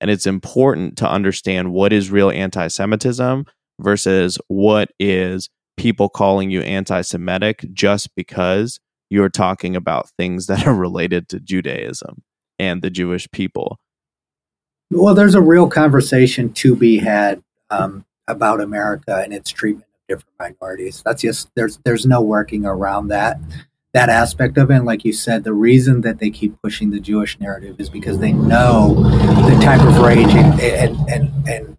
And 0.00 0.10
it's 0.10 0.26
important 0.26 0.98
to 0.98 1.08
understand 1.08 1.72
what 1.72 1.92
is 1.92 2.10
real 2.10 2.30
anti 2.30 2.68
Semitism 2.68 3.46
versus 3.80 4.38
what 4.48 4.90
is 5.00 5.48
people 5.76 6.08
calling 6.08 6.50
you 6.50 6.60
anti 6.60 7.00
Semitic 7.00 7.64
just 7.72 8.14
because 8.14 8.78
you're 9.10 9.30
talking 9.30 9.74
about 9.74 10.10
things 10.18 10.46
that 10.46 10.66
are 10.66 10.74
related 10.74 11.28
to 11.30 11.40
Judaism 11.40 12.22
and 12.58 12.82
the 12.82 12.90
Jewish 12.90 13.28
people. 13.32 13.78
Well, 14.90 15.14
there's 15.14 15.34
a 15.34 15.40
real 15.40 15.68
conversation 15.68 16.52
to 16.54 16.76
be 16.76 16.98
had 16.98 17.42
um, 17.70 18.04
about 18.28 18.60
America 18.60 19.22
and 19.24 19.32
its 19.32 19.50
treatment 19.50 19.86
of 19.88 20.18
different 20.18 20.34
minorities. 20.38 21.02
That's 21.04 21.22
just 21.22 21.50
there's 21.56 21.78
there's 21.84 22.04
no 22.04 22.20
working 22.20 22.66
around 22.66 23.08
that 23.08 23.40
that 23.94 24.08
aspect 24.08 24.58
of 24.58 24.70
it. 24.70 24.74
And 24.74 24.84
like 24.84 25.04
you 25.04 25.12
said, 25.12 25.44
the 25.44 25.54
reason 25.54 26.02
that 26.02 26.18
they 26.18 26.28
keep 26.28 26.60
pushing 26.62 26.90
the 26.90 27.00
Jewish 27.00 27.38
narrative 27.40 27.76
is 27.78 27.88
because 27.88 28.18
they 28.18 28.32
know 28.32 28.94
the 29.48 29.58
type 29.62 29.80
of 29.80 29.98
rage 29.98 30.34
and 30.34 30.60
and 30.60 30.96
and, 31.08 31.48
and 31.48 31.78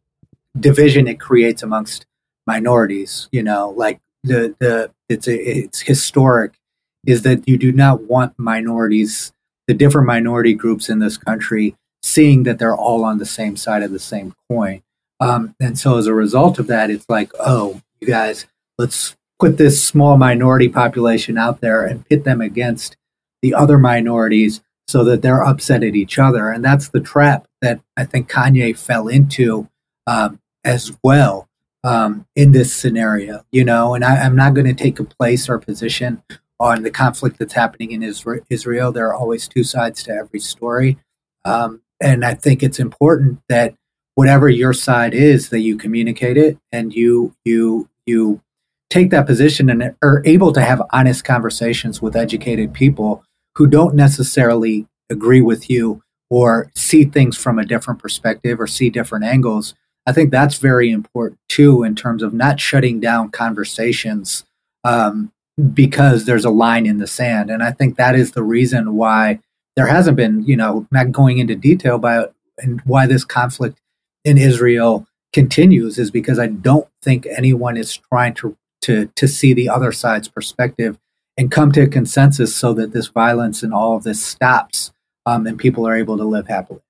division 0.59 1.07
it 1.07 1.19
creates 1.19 1.61
amongst 1.61 2.05
minorities. 2.47 3.29
You 3.31 3.43
know, 3.43 3.69
like 3.69 3.99
the 4.23 4.55
the 4.59 4.91
it's 5.09 5.27
it's 5.27 5.81
historic 5.81 6.57
is 7.05 7.21
that 7.21 7.47
you 7.47 7.57
do 7.57 7.71
not 7.71 8.03
want 8.03 8.33
minorities, 8.37 9.31
the 9.67 9.73
different 9.73 10.07
minority 10.07 10.53
groups 10.53 10.89
in 10.89 10.99
this 10.99 11.17
country, 11.17 11.75
seeing 12.01 12.43
that 12.43 12.57
they're 12.57 12.75
all 12.75 13.03
on 13.03 13.19
the 13.19 13.25
same 13.25 13.55
side 13.55 13.83
of 13.83 13.91
the 13.91 13.99
same 13.99 14.33
coin. 14.49 14.81
Um, 15.19 15.53
and 15.59 15.77
so 15.77 15.97
as 15.97 16.07
a 16.07 16.13
result 16.13 16.59
of 16.59 16.67
that, 16.67 16.89
it's 16.89 17.07
like, 17.07 17.31
oh, 17.39 17.81
you 17.99 18.07
guys, 18.07 18.47
let's 18.77 19.15
put 19.39 19.57
this 19.57 19.83
small 19.83 20.17
minority 20.17 20.69
population 20.69 21.37
out 21.37 21.61
there 21.61 21.85
and 21.85 22.07
pit 22.07 22.23
them 22.23 22.41
against 22.41 22.97
the 23.41 23.53
other 23.53 23.77
minorities 23.77 24.61
so 24.87 25.03
that 25.03 25.21
they're 25.21 25.43
upset 25.43 25.83
at 25.83 25.95
each 25.95 26.19
other. 26.19 26.49
And 26.49 26.63
that's 26.63 26.89
the 26.89 27.01
trap 27.01 27.47
that 27.61 27.81
I 27.97 28.05
think 28.05 28.29
Kanye 28.29 28.77
fell 28.77 29.07
into 29.07 29.67
um, 30.07 30.39
as 30.63 30.97
well 31.03 31.49
um, 31.83 32.25
in 32.35 32.51
this 32.51 32.73
scenario, 32.73 33.43
you 33.51 33.63
know. 33.63 33.93
And 33.93 34.05
I, 34.05 34.23
am 34.25 34.35
not 34.35 34.53
going 34.53 34.67
to 34.67 34.73
take 34.73 34.99
a 34.99 35.03
place 35.03 35.49
or 35.49 35.59
position 35.59 36.21
on 36.59 36.83
the 36.83 36.91
conflict 36.91 37.39
that's 37.39 37.53
happening 37.53 37.91
in 37.91 38.03
Israel. 38.03 38.91
There 38.91 39.07
are 39.07 39.13
always 39.13 39.47
two 39.47 39.63
sides 39.63 40.03
to 40.03 40.11
every 40.11 40.39
story. 40.39 40.97
Um, 41.43 41.81
and 42.01 42.25
I 42.25 42.33
think 42.33 42.63
it's 42.63 42.79
important 42.79 43.39
that 43.49 43.75
whatever 44.15 44.49
your 44.49 44.73
side 44.73 45.13
is, 45.13 45.49
that 45.49 45.59
you 45.59 45.77
communicate 45.77 46.37
it 46.37 46.57
and 46.71 46.93
you 46.93 47.35
you 47.43 47.89
you 48.05 48.41
take 48.89 49.09
that 49.09 49.25
position 49.25 49.69
and 49.69 49.95
are 50.01 50.21
able 50.25 50.53
to 50.53 50.61
have 50.61 50.81
honest 50.91 51.23
conversations 51.23 52.01
with 52.01 52.15
educated 52.15 52.73
people 52.73 53.23
who 53.55 53.67
don't 53.67 53.95
necessarily 53.95 54.87
agree 55.09 55.41
with 55.41 55.69
you 55.69 56.01
or 56.29 56.71
see 56.75 57.05
things 57.05 57.37
from 57.37 57.59
a 57.59 57.65
different 57.65 57.99
perspective 57.99 58.59
or 58.59 58.67
see 58.67 58.89
different 58.89 59.25
angles. 59.25 59.73
I 60.05 60.11
think 60.11 60.31
that's 60.31 60.57
very 60.57 60.91
important 60.91 61.39
too 61.49 61.83
in 61.83 61.95
terms 61.95 62.21
of 62.23 62.33
not 62.33 62.59
shutting 62.59 62.99
down 62.99 63.31
conversations 63.31 64.43
um, 64.83 65.31
because 65.73 66.25
there's 66.25 66.45
a 66.45 66.49
line 66.49 66.85
in 66.85 66.97
the 66.97 67.07
sand. 67.07 67.49
And 67.49 67.63
I 67.63 67.71
think 67.71 67.97
that 67.97 68.15
is 68.15 68.31
the 68.31 68.43
reason 68.43 68.95
why 68.95 69.39
there 69.75 69.87
hasn't 69.87 70.17
been, 70.17 70.43
you 70.45 70.55
know, 70.55 70.87
not 70.91 71.11
going 71.11 71.37
into 71.37 71.55
detail 71.55 71.95
about 71.95 72.33
and 72.57 72.81
why 72.85 73.07
this 73.07 73.25
conflict 73.25 73.79
in 74.23 74.37
Israel 74.37 75.07
continues 75.33 75.97
is 75.97 76.11
because 76.11 76.39
I 76.39 76.47
don't 76.47 76.87
think 77.01 77.27
anyone 77.27 77.77
is 77.77 77.97
trying 77.97 78.33
to 78.35 78.55
to 78.85 79.07
to 79.15 79.27
see 79.27 79.53
the 79.53 79.67
other 79.67 79.91
side's 79.91 80.27
perspective 80.27 80.97
and 81.37 81.51
come 81.51 81.71
to 81.71 81.81
a 81.81 81.87
consensus 81.87 82.55
so 82.55 82.73
that 82.73 82.93
this 82.93 83.07
violence 83.07 83.63
and 83.63 83.73
all 83.73 83.97
of 83.97 84.03
this 84.03 84.23
stops 84.23 84.93
um, 85.25 85.47
and 85.47 85.57
people 85.57 85.87
are 85.87 85.95
able 85.95 86.17
to 86.17 86.23
live 86.23 86.47
happily. 86.47 86.81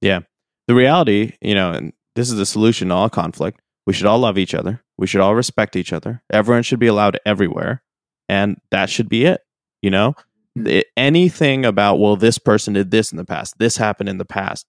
Yeah, 0.00 0.20
the 0.68 0.74
reality, 0.74 1.32
you 1.40 1.54
know, 1.54 1.72
and 1.72 1.92
this 2.14 2.30
is 2.30 2.36
the 2.36 2.46
solution 2.46 2.88
to 2.88 2.94
all 2.94 3.10
conflict. 3.10 3.60
We 3.86 3.92
should 3.92 4.06
all 4.06 4.20
love 4.20 4.38
each 4.38 4.54
other. 4.54 4.80
We 4.96 5.06
should 5.06 5.20
all 5.20 5.34
respect 5.34 5.74
each 5.74 5.92
other. 5.92 6.22
Everyone 6.32 6.62
should 6.62 6.78
be 6.78 6.86
allowed 6.86 7.18
everywhere, 7.26 7.82
and 8.28 8.58
that 8.70 8.88
should 8.88 9.08
be 9.08 9.24
it. 9.24 9.40
You 9.82 9.90
know, 9.90 10.14
mm-hmm. 10.56 10.80
anything 10.96 11.64
about 11.64 11.98
well, 11.98 12.16
this 12.16 12.38
person 12.38 12.74
did 12.74 12.92
this 12.92 13.10
in 13.10 13.18
the 13.18 13.24
past, 13.24 13.54
this 13.58 13.76
happened 13.76 14.08
in 14.08 14.18
the 14.18 14.24
past. 14.24 14.66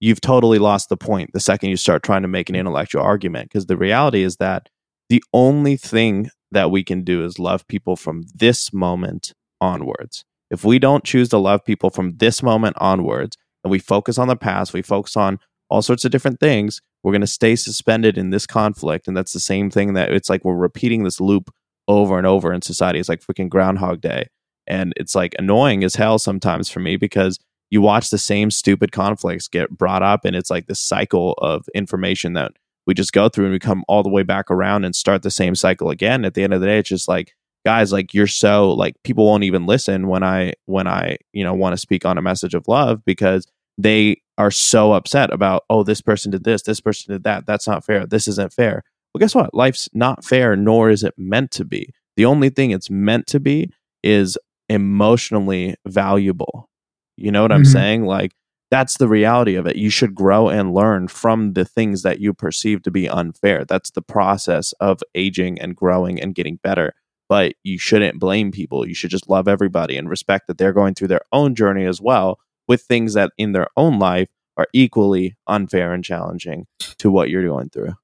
You've 0.00 0.20
totally 0.20 0.58
lost 0.58 0.90
the 0.90 0.96
point 0.96 1.30
the 1.32 1.40
second 1.40 1.70
you 1.70 1.76
start 1.76 2.02
trying 2.02 2.22
to 2.22 2.28
make 2.28 2.50
an 2.50 2.56
intellectual 2.56 3.02
argument. 3.02 3.48
Because 3.48 3.66
the 3.66 3.78
reality 3.78 4.22
is 4.22 4.36
that 4.36 4.68
the 5.08 5.22
only 5.32 5.76
thing 5.76 6.30
that 6.50 6.70
we 6.70 6.84
can 6.84 7.02
do 7.02 7.24
is 7.24 7.38
love 7.38 7.66
people 7.68 7.96
from 7.96 8.24
this 8.34 8.72
moment 8.72 9.32
onwards. 9.60 10.24
If 10.50 10.64
we 10.64 10.78
don't 10.78 11.04
choose 11.04 11.28
to 11.30 11.38
love 11.38 11.64
people 11.64 11.90
from 11.90 12.16
this 12.18 12.42
moment 12.42 12.76
onwards 12.78 13.36
and 13.64 13.70
we 13.70 13.78
focus 13.78 14.18
on 14.18 14.28
the 14.28 14.36
past, 14.36 14.72
we 14.72 14.82
focus 14.82 15.16
on 15.16 15.38
all 15.68 15.82
sorts 15.82 16.04
of 16.04 16.12
different 16.12 16.38
things, 16.38 16.80
we're 17.02 17.12
going 17.12 17.20
to 17.20 17.26
stay 17.26 17.56
suspended 17.56 18.16
in 18.16 18.30
this 18.30 18.46
conflict. 18.46 19.08
And 19.08 19.16
that's 19.16 19.32
the 19.32 19.40
same 19.40 19.70
thing 19.70 19.94
that 19.94 20.12
it's 20.12 20.30
like 20.30 20.44
we're 20.44 20.54
repeating 20.54 21.02
this 21.02 21.20
loop 21.20 21.50
over 21.88 22.18
and 22.18 22.26
over 22.26 22.52
in 22.52 22.62
society. 22.62 22.98
It's 22.98 23.08
like 23.08 23.22
freaking 23.24 23.48
Groundhog 23.48 24.00
Day. 24.00 24.26
And 24.66 24.92
it's 24.96 25.14
like 25.14 25.34
annoying 25.38 25.84
as 25.84 25.96
hell 25.96 26.18
sometimes 26.18 26.68
for 26.68 26.80
me 26.80 26.96
because 26.96 27.38
you 27.70 27.80
watch 27.80 28.10
the 28.10 28.18
same 28.18 28.50
stupid 28.50 28.92
conflicts 28.92 29.48
get 29.48 29.70
brought 29.70 30.02
up 30.02 30.24
and 30.24 30.36
it's 30.36 30.50
like 30.50 30.66
this 30.66 30.80
cycle 30.80 31.32
of 31.38 31.66
information 31.74 32.32
that 32.34 32.52
we 32.86 32.94
just 32.94 33.12
go 33.12 33.28
through 33.28 33.46
and 33.46 33.52
we 33.52 33.58
come 33.58 33.84
all 33.88 34.02
the 34.02 34.08
way 34.08 34.22
back 34.22 34.50
around 34.50 34.84
and 34.84 34.94
start 34.94 35.22
the 35.22 35.30
same 35.30 35.54
cycle 35.54 35.90
again. 35.90 36.24
At 36.24 36.34
the 36.34 36.42
end 36.42 36.54
of 36.54 36.60
the 36.60 36.66
day, 36.66 36.78
it's 36.78 36.88
just 36.88 37.08
like, 37.08 37.34
guys, 37.64 37.92
like 37.92 38.14
you're 38.14 38.26
so 38.26 38.72
like 38.72 38.94
people 39.02 39.26
won't 39.26 39.44
even 39.44 39.66
listen 39.66 40.08
when 40.08 40.22
I 40.22 40.54
when 40.66 40.86
I, 40.86 41.18
you 41.32 41.44
know, 41.44 41.54
want 41.54 41.72
to 41.72 41.78
speak 41.78 42.04
on 42.04 42.18
a 42.18 42.22
message 42.22 42.54
of 42.54 42.68
love 42.68 43.04
because 43.04 43.46
they 43.76 44.22
are 44.38 44.50
so 44.50 44.92
upset 44.92 45.32
about, 45.32 45.64
oh, 45.68 45.82
this 45.82 46.00
person 46.00 46.30
did 46.30 46.44
this, 46.44 46.62
this 46.62 46.80
person 46.80 47.12
did 47.12 47.24
that. 47.24 47.46
That's 47.46 47.66
not 47.66 47.84
fair. 47.84 48.06
This 48.06 48.28
isn't 48.28 48.52
fair. 48.52 48.82
Well, 49.12 49.20
guess 49.20 49.34
what? 49.34 49.54
Life's 49.54 49.88
not 49.92 50.24
fair, 50.24 50.56
nor 50.56 50.90
is 50.90 51.02
it 51.02 51.14
meant 51.16 51.50
to 51.52 51.64
be. 51.64 51.92
The 52.16 52.26
only 52.26 52.50
thing 52.50 52.70
it's 52.70 52.90
meant 52.90 53.26
to 53.28 53.40
be 53.40 53.70
is 54.02 54.38
emotionally 54.68 55.76
valuable. 55.86 56.68
You 57.16 57.32
know 57.32 57.42
what 57.42 57.50
mm-hmm. 57.50 57.58
I'm 57.58 57.64
saying? 57.64 58.04
Like 58.04 58.32
that's 58.70 58.98
the 58.98 59.08
reality 59.08 59.54
of 59.54 59.66
it. 59.66 59.76
You 59.76 59.90
should 59.90 60.14
grow 60.14 60.48
and 60.48 60.74
learn 60.74 61.08
from 61.08 61.52
the 61.52 61.64
things 61.64 62.02
that 62.02 62.20
you 62.20 62.34
perceive 62.34 62.82
to 62.82 62.90
be 62.90 63.08
unfair. 63.08 63.64
That's 63.64 63.90
the 63.90 64.02
process 64.02 64.72
of 64.80 65.02
aging 65.14 65.60
and 65.60 65.76
growing 65.76 66.20
and 66.20 66.34
getting 66.34 66.56
better. 66.62 66.94
But 67.28 67.54
you 67.62 67.78
shouldn't 67.78 68.20
blame 68.20 68.52
people. 68.52 68.86
You 68.86 68.94
should 68.94 69.10
just 69.10 69.28
love 69.28 69.48
everybody 69.48 69.96
and 69.96 70.08
respect 70.08 70.46
that 70.46 70.58
they're 70.58 70.72
going 70.72 70.94
through 70.94 71.08
their 71.08 71.24
own 71.32 71.54
journey 71.54 71.84
as 71.84 72.00
well 72.00 72.38
with 72.68 72.82
things 72.82 73.14
that 73.14 73.32
in 73.38 73.52
their 73.52 73.68
own 73.76 73.98
life 73.98 74.28
are 74.56 74.68
equally 74.72 75.36
unfair 75.46 75.92
and 75.92 76.04
challenging 76.04 76.66
to 76.98 77.10
what 77.10 77.28
you're 77.30 77.46
going 77.46 77.68
through. 77.68 77.94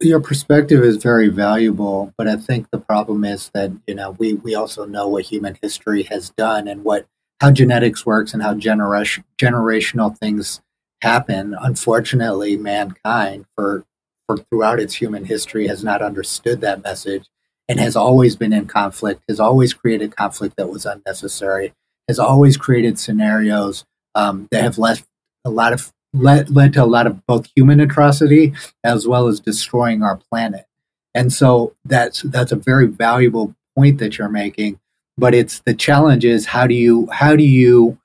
Your 0.00 0.20
perspective 0.20 0.82
is 0.82 0.96
very 0.96 1.28
valuable, 1.28 2.12
but 2.16 2.26
I 2.26 2.36
think 2.36 2.70
the 2.70 2.80
problem 2.80 3.24
is 3.24 3.50
that, 3.54 3.70
you 3.86 3.94
know, 3.94 4.12
we, 4.12 4.34
we 4.34 4.54
also 4.54 4.84
know 4.84 5.06
what 5.06 5.24
human 5.24 5.56
history 5.62 6.02
has 6.04 6.30
done 6.30 6.66
and 6.66 6.82
what 6.82 7.06
how 7.42 7.50
genetics 7.50 8.06
works 8.06 8.32
and 8.32 8.40
how 8.40 8.54
generation, 8.54 9.24
generational 9.36 10.16
things 10.16 10.60
happen. 11.02 11.56
Unfortunately, 11.60 12.56
mankind 12.56 13.46
for 13.56 13.84
for 14.28 14.38
throughout 14.38 14.78
its 14.78 14.94
human 14.94 15.24
history 15.24 15.66
has 15.66 15.82
not 15.82 16.00
understood 16.00 16.60
that 16.60 16.84
message 16.84 17.24
and 17.68 17.80
has 17.80 17.96
always 17.96 18.36
been 18.36 18.52
in 18.52 18.66
conflict, 18.66 19.24
has 19.28 19.40
always 19.40 19.74
created 19.74 20.14
conflict 20.14 20.54
that 20.56 20.68
was 20.68 20.86
unnecessary, 20.86 21.74
has 22.06 22.20
always 22.20 22.56
created 22.56 22.96
scenarios 22.96 23.84
um, 24.14 24.46
that 24.52 24.62
have 24.62 24.78
left 24.78 25.04
a 25.44 25.50
lot 25.50 25.72
of 25.72 25.92
led, 26.12 26.48
led 26.48 26.72
to 26.74 26.84
a 26.84 26.86
lot 26.86 27.08
of 27.08 27.26
both 27.26 27.50
human 27.56 27.80
atrocity 27.80 28.54
as 28.84 29.08
well 29.08 29.26
as 29.26 29.40
destroying 29.40 30.04
our 30.04 30.16
planet. 30.30 30.66
And 31.12 31.32
so 31.32 31.74
that's 31.84 32.22
that's 32.22 32.52
a 32.52 32.56
very 32.56 32.86
valuable 32.86 33.56
point 33.74 33.98
that 33.98 34.16
you're 34.16 34.28
making 34.28 34.78
but 35.16 35.34
it's 35.34 35.60
the 35.60 35.74
challenge 35.74 36.24
is 36.24 36.46
how 36.46 36.66
do 36.66 36.74
you 36.74 37.06
how 37.10 37.36
do 37.36 37.44
you 37.44 37.98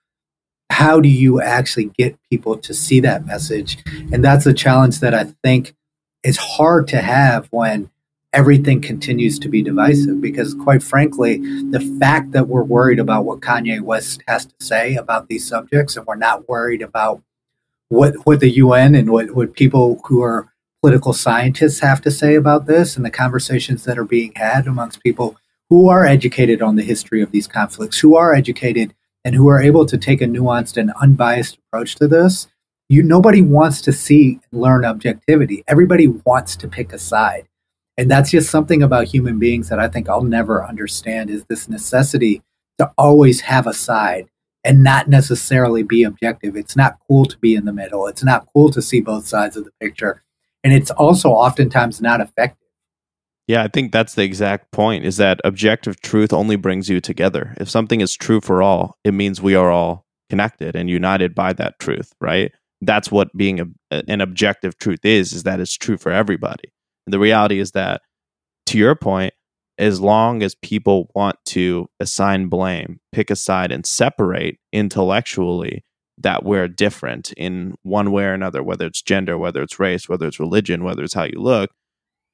how 0.70 1.00
do 1.00 1.10
you 1.10 1.42
actually 1.42 1.86
get 1.98 2.18
people 2.30 2.58
to 2.58 2.74
see 2.74 3.00
that 3.00 3.26
message? 3.26 3.78
And 4.12 4.24
that's 4.24 4.46
a 4.46 4.54
challenge 4.54 5.00
that 5.00 5.14
i 5.14 5.26
think 5.44 5.74
is 6.24 6.38
hard 6.38 6.88
to 6.90 7.02
have 7.02 7.48
when 7.52 7.90
everything 8.34 8.82
continues 8.82 9.40
to 9.40 9.50
be 9.50 9.62
divisive 9.62 10.20
because, 10.22 10.54
quite 10.54 10.84
frankly, 10.84 11.38
the 11.72 11.80
fact 12.00 12.32
that 12.32 12.48
we're 12.48 12.64
worried 12.64 13.00
about 13.00 13.26
what 13.26 13.40
Kanye 13.40 13.82
West 13.82 14.22
has 14.28 14.46
to 14.46 14.54
say 14.60 14.96
about 14.96 15.28
these 15.28 15.48
subjects 15.48 15.96
and 15.96 16.06
we're 16.06 16.16
not 16.16 16.48
worried 16.48 16.82
about 16.82 17.22
what, 17.90 18.14
what 18.26 18.40
the 18.40 18.52
UN 18.52 18.94
and 18.96 19.10
what, 19.10 19.32
what 19.32 19.56
people 19.56 20.02
who 20.06 20.22
are 20.22 20.52
political 20.82 21.14
scientists 21.14 21.80
have 21.80 22.02
to 22.02 22.12
say 22.12 22.36
about 22.36 22.68
this 22.68 22.96
and 22.96 23.06
the 23.06 23.10
conversations 23.10 23.86
that 23.86 23.98
are 23.98 24.06
being 24.06 24.34
had 24.36 24.68
amongst 24.68 25.02
people 25.02 25.38
who 25.70 25.90
are 25.90 26.06
educated 26.06 26.62
on 26.62 26.76
the 26.76 26.84
history 26.84 27.22
of 27.22 27.32
these 27.32 27.48
conflicts, 27.48 28.00
who 28.00 28.16
are 28.16 28.34
educated 28.34 28.94
and 29.26 29.36
who 29.36 29.48
are 29.48 29.62
able 29.62 29.86
to 29.86 29.98
take 29.98 30.22
a 30.22 30.26
nuanced 30.26 30.78
and 30.78 30.92
unbiased 31.02 31.58
approach 31.58 31.96
to 31.96 32.08
this. 32.08 32.48
You 32.90 33.04
nobody 33.04 33.42
wants 33.42 33.82
to 33.82 33.92
see 33.92 34.40
and 34.52 34.62
learn 34.62 34.86
objectivity. 34.86 35.64
Everybody 35.68 36.08
wants 36.08 36.56
to 36.58 36.68
pick 36.68 36.94
a 36.94 37.00
side. 37.00 37.48
And 37.98 38.10
that's 38.10 38.32
just 38.32 38.50
something 38.50 38.82
about 38.84 39.08
human 39.08 39.40
beings 39.40 39.70
that 39.70 39.80
I 39.80 39.88
think 39.88 40.08
I'll 40.08 40.24
never 40.24 40.66
understand 40.66 41.30
is 41.30 41.44
this 41.46 41.68
necessity 41.68 42.44
to 42.78 42.92
always 42.98 43.42
have 43.42 43.68
a 43.68 43.74
side 43.74 44.30
and 44.64 44.84
not 44.84 45.08
necessarily 45.08 45.84
be 45.84 46.04
objective. 46.04 46.56
It's 46.56 46.76
not 46.76 47.00
cool 47.08 47.26
to 47.26 47.38
be 47.40 47.56
in 47.56 47.66
the 47.66 47.74
middle. 47.74 48.08
It's 48.08 48.24
not 48.24 48.48
cool 48.54 48.70
to 48.72 48.82
see 48.82 49.02
both 49.02 49.26
sides 49.26 49.58
of 49.58 49.66
the 49.66 49.72
picture. 49.82 50.24
And 50.64 50.74
it's 50.74 50.92
also 50.92 51.30
oftentimes 51.32 52.02
not 52.02 52.22
effective. 52.22 52.67
Yeah, 53.48 53.64
I 53.64 53.70
think 53.70 53.94
that's 53.94 54.16
the 54.16 54.24
exact 54.24 54.72
point 54.72 55.06
is 55.06 55.18
that 55.18 55.40
objective 55.46 56.02
truth 56.02 56.34
only 56.34 56.58
brings 56.58 56.90
you 56.90 57.00
together. 57.00 57.56
If 57.60 57.70
something 57.70 58.02
is 58.02 58.14
true 58.14 58.42
for 58.42 58.62
all, 58.62 58.98
it 59.06 59.14
means 59.14 59.42
we 59.42 59.56
are 59.56 59.72
all 59.72 60.06
connected 60.30 60.76
and 60.76 60.90
united 60.90 61.34
by 61.34 61.54
that 61.54 61.80
truth, 61.80 62.14
right? 62.20 62.52
That's 62.82 63.10
what 63.10 63.36
being 63.36 63.62
a, 63.62 64.04
an 64.08 64.20
objective 64.20 64.78
truth 64.78 65.06
is 65.06 65.32
is 65.32 65.44
that 65.44 65.62
it's 65.62 65.78
true 65.78 65.98
for 65.98 66.12
everybody. 66.12 66.74
And 67.06 67.14
the 67.14 67.20
reality 67.20 67.60
is 67.60 67.72
that, 67.72 68.02
to 68.68 68.78
your 68.78 68.96
point, 68.96 69.34
as 69.78 70.02
long 70.02 70.44
as 70.44 70.56
people 70.56 71.10
want 71.16 71.38
to 71.46 71.88
assign 72.02 72.50
blame, 72.50 73.00
pick 73.14 73.30
a 73.30 73.36
side, 73.36 73.72
and 73.72 73.86
separate 73.86 74.60
intellectually 74.74 75.86
that 76.18 76.44
we're 76.44 76.68
different 76.68 77.32
in 77.38 77.76
one 77.84 78.12
way 78.12 78.26
or 78.26 78.34
another, 78.34 78.62
whether 78.62 78.86
it's 78.88 79.02
gender, 79.02 79.38
whether 79.38 79.62
it's 79.62 79.80
race, 79.80 80.10
whether 80.10 80.28
it's 80.28 80.40
religion, 80.40 80.84
whether 80.84 81.04
it's 81.04 81.14
how 81.14 81.24
you 81.24 81.40
look, 81.40 81.70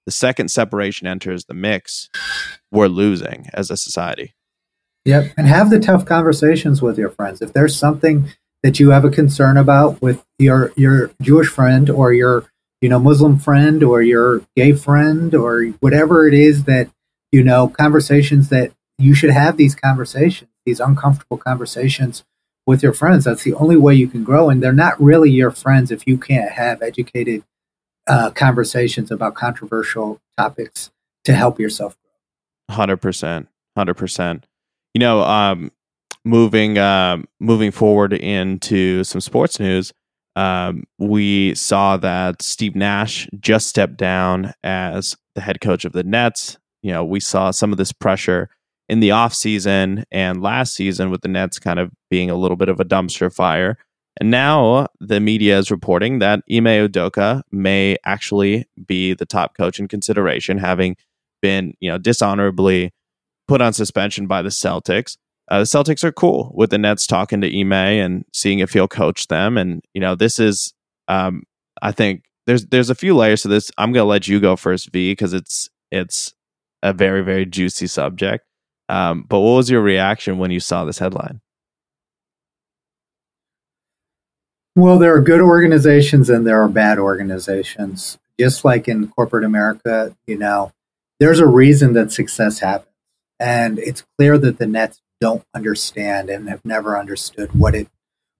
the 0.05 0.11
second 0.11 0.49
separation 0.49 1.07
enters 1.07 1.45
the 1.45 1.53
mix, 1.53 2.09
we're 2.71 2.87
losing 2.87 3.47
as 3.53 3.69
a 3.69 3.77
society. 3.77 4.33
Yep. 5.05 5.33
And 5.37 5.47
have 5.47 5.69
the 5.69 5.79
tough 5.79 6.05
conversations 6.05 6.81
with 6.81 6.97
your 6.97 7.09
friends. 7.09 7.41
If 7.41 7.53
there's 7.53 7.75
something 7.75 8.29
that 8.61 8.79
you 8.79 8.91
have 8.91 9.03
a 9.03 9.09
concern 9.09 9.57
about 9.57 10.01
with 10.01 10.23
your 10.39 10.71
your 10.77 11.11
Jewish 11.21 11.49
friend 11.49 11.89
or 11.89 12.13
your 12.13 12.45
you 12.83 12.89
know, 12.89 12.99
Muslim 12.99 13.39
friend 13.39 13.81
or 13.81 14.01
your 14.01 14.41
gay 14.57 14.73
friend 14.73 15.33
or 15.33 15.67
whatever 15.79 16.27
it 16.27 16.33
is 16.33 16.65
that, 16.65 16.89
you 17.31 17.41
know, 17.41 17.69
conversations 17.69 18.49
that 18.49 18.73
you 18.97 19.15
should 19.15 19.29
have 19.29 19.55
these 19.55 19.73
conversations, 19.73 20.51
these 20.65 20.81
uncomfortable 20.81 21.37
conversations 21.37 22.25
with 22.67 22.83
your 22.83 22.91
friends. 22.91 23.23
That's 23.23 23.43
the 23.43 23.53
only 23.53 23.77
way 23.77 23.95
you 23.95 24.09
can 24.09 24.25
grow. 24.25 24.49
And 24.49 24.61
they're 24.61 24.73
not 24.73 25.01
really 25.01 25.31
your 25.31 25.49
friends 25.49 25.91
if 25.91 26.05
you 26.05 26.17
can't 26.17 26.51
have 26.51 26.81
educated 26.81 27.45
uh, 28.07 28.31
conversations 28.31 29.11
about 29.11 29.35
controversial 29.35 30.21
topics 30.37 30.91
to 31.23 31.33
help 31.33 31.59
yourself 31.59 31.95
grow. 32.01 32.75
Hundred 32.75 32.97
percent, 32.97 33.47
hundred 33.77 33.95
percent. 33.95 34.45
You 34.93 34.99
know, 34.99 35.21
um, 35.21 35.71
moving 36.25 36.77
uh, 36.77 37.17
moving 37.39 37.71
forward 37.71 38.13
into 38.13 39.03
some 39.03 39.21
sports 39.21 39.59
news 39.59 39.93
um, 40.35 40.83
we 40.97 41.53
saw 41.55 41.97
that 41.97 42.41
Steve 42.41 42.75
Nash 42.75 43.27
just 43.39 43.67
stepped 43.67 43.97
down 43.97 44.53
as 44.63 45.15
the 45.35 45.41
head 45.41 45.61
coach 45.61 45.85
of 45.85 45.93
the 45.93 46.03
Nets. 46.03 46.57
You 46.81 46.91
know, 46.91 47.05
we 47.05 47.19
saw 47.19 47.51
some 47.51 47.71
of 47.71 47.77
this 47.77 47.91
pressure 47.91 48.49
in 48.89 48.99
the 48.99 49.09
offseason 49.09 50.03
and 50.11 50.41
last 50.41 50.75
season 50.75 51.09
with 51.09 51.21
the 51.21 51.27
Nets 51.27 51.59
kind 51.59 51.79
of 51.79 51.91
being 52.09 52.29
a 52.29 52.35
little 52.35 52.57
bit 52.57 52.69
of 52.69 52.79
a 52.79 52.85
dumpster 52.85 53.33
fire. 53.33 53.77
And 54.19 54.29
now 54.29 54.87
the 54.99 55.19
media 55.19 55.57
is 55.57 55.71
reporting 55.71 56.19
that 56.19 56.41
Ime 56.51 56.87
Udoka 56.87 57.41
may 57.51 57.97
actually 58.05 58.65
be 58.85 59.13
the 59.13 59.25
top 59.25 59.57
coach 59.57 59.79
in 59.79 59.87
consideration, 59.87 60.57
having 60.57 60.95
been, 61.41 61.73
you 61.79 61.89
know, 61.89 61.97
dishonorably 61.97 62.93
put 63.47 63.61
on 63.61 63.73
suspension 63.73 64.27
by 64.27 64.41
the 64.41 64.49
Celtics 64.49 65.17
uh, 65.49 65.59
the 65.59 65.65
Celtics 65.65 66.03
are 66.03 66.11
cool 66.11 66.51
with 66.55 66.69
the 66.69 66.77
Nets 66.77 67.05
talking 67.05 67.41
to 67.41 67.59
Ime 67.59 67.73
and 67.73 68.25
seeing 68.33 68.59
if 68.59 68.73
he'll 68.73 68.87
coach 68.87 69.27
them. 69.27 69.57
And 69.57 69.83
you 69.93 70.01
know, 70.01 70.15
this 70.15 70.39
is, 70.39 70.73
um, 71.07 71.43
I 71.81 71.91
think 71.91 72.23
there's 72.47 72.65
there's 72.67 72.89
a 72.89 72.95
few 72.95 73.15
layers 73.15 73.41
to 73.41 73.49
this. 73.49 73.71
I'm 73.77 73.91
gonna 73.91 74.05
let 74.05 74.27
you 74.27 74.39
go 74.39 74.55
first, 74.55 74.91
V, 74.91 75.11
because 75.11 75.33
it's 75.33 75.69
it's 75.91 76.33
a 76.81 76.93
very 76.93 77.23
very 77.23 77.45
juicy 77.45 77.87
subject. 77.87 78.45
Um, 78.89 79.25
but 79.27 79.39
what 79.39 79.57
was 79.57 79.69
your 79.69 79.81
reaction 79.81 80.37
when 80.37 80.51
you 80.51 80.59
saw 80.59 80.85
this 80.85 80.99
headline? 80.99 81.41
Well, 84.75 84.97
there 84.97 85.15
are 85.15 85.21
good 85.21 85.41
organizations 85.41 86.29
and 86.29 86.47
there 86.47 86.61
are 86.61 86.67
bad 86.67 86.97
organizations. 86.97 88.17
Just 88.39 88.65
like 88.65 88.87
in 88.87 89.07
corporate 89.09 89.43
America, 89.43 90.15
you 90.25 90.37
know, 90.37 90.71
there's 91.19 91.39
a 91.39 91.47
reason 91.47 91.93
that 91.93 92.11
success 92.11 92.59
happens. 92.59 92.89
And 93.39 93.77
it's 93.77 94.03
clear 94.17 94.37
that 94.39 94.57
the 94.57 94.65
Nets 94.65 95.01
don't 95.21 95.43
understand 95.53 96.29
and 96.29 96.49
have 96.49 96.65
never 96.65 96.97
understood 96.97 97.53
what 97.53 97.75
it 97.75 97.87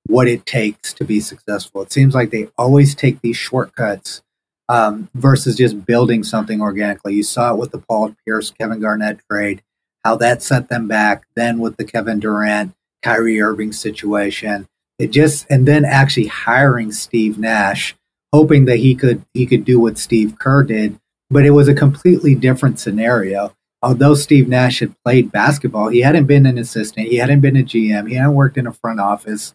what 0.08 0.28
it 0.28 0.46
takes 0.46 0.92
to 0.94 1.06
be 1.06 1.22
successful. 1.22 1.82
It 1.82 1.94
seems 1.94 2.14
like 2.14 2.30
they 2.30 2.50
always 2.58 2.94
take 2.94 3.22
these 3.22 3.38
shortcuts 3.38 4.22
um, 4.68 5.10
versus 5.14 5.56
just 5.56 5.86
building 5.86 6.24
something 6.24 6.62
organically. 6.62 7.14
You 7.14 7.24
saw 7.24 7.54
it 7.54 7.58
with 7.58 7.72
the 7.72 7.80
Paul 7.80 8.16
Pierce, 8.26 8.52
Kevin 8.52 8.82
Garnett 8.82 9.20
trade, 9.30 9.62
how 10.04 10.18
that 10.18 10.44
set 10.44 10.68
them 10.68 10.90
back. 10.90 11.24
Then 11.36 11.60
with 11.60 11.78
the 11.78 11.86
Kevin 11.86 12.20
Durant, 12.20 12.74
Kyrie 13.02 13.42
Irving 13.42 13.72
situation, 13.72 14.68
it 15.00 15.12
just 15.12 15.46
and 15.50 15.68
then 15.68 15.86
actually 15.86 16.28
hiring 16.28 16.92
Steve 16.92 17.38
Nash, 17.38 17.96
hoping 18.32 18.66
that 18.66 18.78
he 18.78 18.96
could 18.96 19.24
he 19.34 19.46
could 19.46 19.66
do 19.66 19.80
what 19.80 19.98
Steve 19.98 20.38
Kerr 20.40 20.64
did, 20.64 21.00
but 21.30 21.46
it 21.46 21.52
was 21.52 21.68
a 21.68 21.74
completely 21.74 22.36
different 22.36 22.80
scenario. 22.80 23.54
Although 23.82 24.16
Steve 24.16 24.48
Nash 24.48 24.80
had 24.80 24.96
played 25.04 25.32
basketball, 25.32 25.90
he 25.90 26.02
hadn't 26.02 26.26
been 26.26 26.46
an 26.46 26.58
assistant, 26.58 27.08
he 27.08 27.18
hadn't 27.18 27.42
been 27.42 27.58
a 27.58 27.64
GM, 27.64 28.08
he 28.08 28.16
hadn't 28.16 28.34
worked 28.34 28.58
in 28.58 28.68
a 28.68 28.74
front 28.74 29.00
office, 29.00 29.54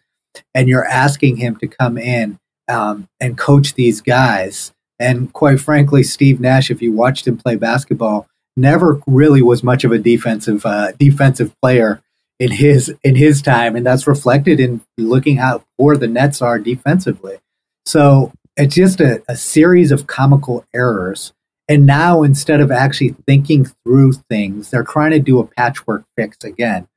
and 0.55 0.69
you're 0.69 0.85
asking 0.85 1.37
him 1.37 1.57
to 1.57 1.67
come 1.67 1.97
in 1.97 2.39
um, 2.69 3.09
and 3.21 3.39
coach 3.39 3.75
these 3.75 4.01
guys. 4.01 4.73
And 4.99 5.33
quite 5.33 5.61
frankly, 5.61 6.03
Steve 6.03 6.41
Nash, 6.41 6.71
if 6.71 6.83
you 6.83 6.93
watched 6.93 7.27
him 7.27 7.39
play 7.39 7.57
basketball, 7.57 8.27
never 8.57 9.01
really 9.07 9.41
was 9.41 9.63
much 9.63 9.85
of 9.85 9.93
a 9.93 9.99
defensive 9.99 10.67
uh, 10.67 10.93
defensive 10.99 11.55
player 11.63 12.03
in 12.39 12.53
his 12.53 12.95
in 13.03 13.17
his 13.17 13.43
time, 13.43 13.77
and 13.77 13.85
that's 13.85 14.07
reflected 14.07 14.61
in 14.61 14.81
looking 14.97 15.37
how 15.37 15.65
poor 15.79 15.97
the 15.97 16.07
Nets 16.07 16.41
are 16.41 16.59
defensively. 16.59 17.39
So 17.87 18.33
it's 18.57 18.75
just 18.75 19.01
a, 19.01 19.23
a 19.29 19.37
series 19.37 19.93
of 19.93 20.07
comical 20.07 20.65
errors 20.75 21.33
and 21.69 21.85
now 21.85 22.23
instead 22.23 22.61
of 22.61 22.73
actually 22.73 23.15
thinking 23.27 23.67
through 23.85 24.15
things, 24.31 24.71
they're 24.71 24.83
trying 24.83 25.11
to 25.11 25.19
do 25.19 25.39
a 25.39 25.47
patchwork 25.47 26.05
fix 26.17 26.39
again. 26.43 26.89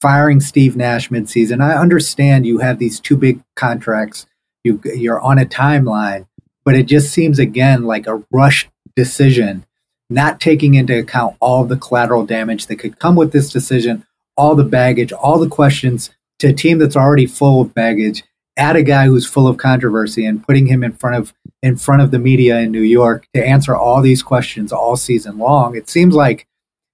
Firing 0.00 0.40
Steve 0.40 0.76
Nash 0.76 1.10
midseason. 1.10 1.62
I 1.62 1.74
understand 1.74 2.46
you 2.46 2.58
have 2.58 2.78
these 2.78 3.00
two 3.00 3.16
big 3.16 3.42
contracts. 3.54 4.26
You, 4.62 4.80
you're 4.84 5.20
on 5.20 5.38
a 5.38 5.44
timeline, 5.44 6.26
but 6.64 6.74
it 6.74 6.84
just 6.84 7.12
seems 7.12 7.38
again 7.38 7.84
like 7.84 8.06
a 8.06 8.22
rushed 8.30 8.68
decision, 8.96 9.66
not 10.08 10.40
taking 10.40 10.74
into 10.74 10.98
account 10.98 11.36
all 11.40 11.64
the 11.64 11.76
collateral 11.76 12.24
damage 12.24 12.66
that 12.66 12.76
could 12.76 12.98
come 12.98 13.14
with 13.14 13.32
this 13.32 13.50
decision, 13.50 14.06
all 14.36 14.54
the 14.54 14.64
baggage, 14.64 15.12
all 15.12 15.38
the 15.38 15.48
questions 15.48 16.10
to 16.40 16.48
a 16.48 16.52
team 16.52 16.78
that's 16.78 16.96
already 16.96 17.26
full 17.26 17.60
of 17.60 17.74
baggage 17.74 18.24
add 18.56 18.76
a 18.76 18.82
guy 18.82 19.06
who's 19.06 19.26
full 19.26 19.48
of 19.48 19.56
controversy 19.56 20.24
and 20.24 20.44
putting 20.46 20.66
him 20.66 20.84
in 20.84 20.92
front 20.92 21.16
of 21.16 21.34
in 21.62 21.76
front 21.76 22.02
of 22.02 22.10
the 22.10 22.18
media 22.18 22.58
in 22.60 22.70
New 22.70 22.82
York 22.82 23.26
to 23.34 23.44
answer 23.44 23.74
all 23.74 24.02
these 24.02 24.22
questions 24.22 24.72
all 24.72 24.96
season 24.96 25.38
long. 25.38 25.76
It 25.76 25.88
seems 25.88 26.14
like 26.14 26.46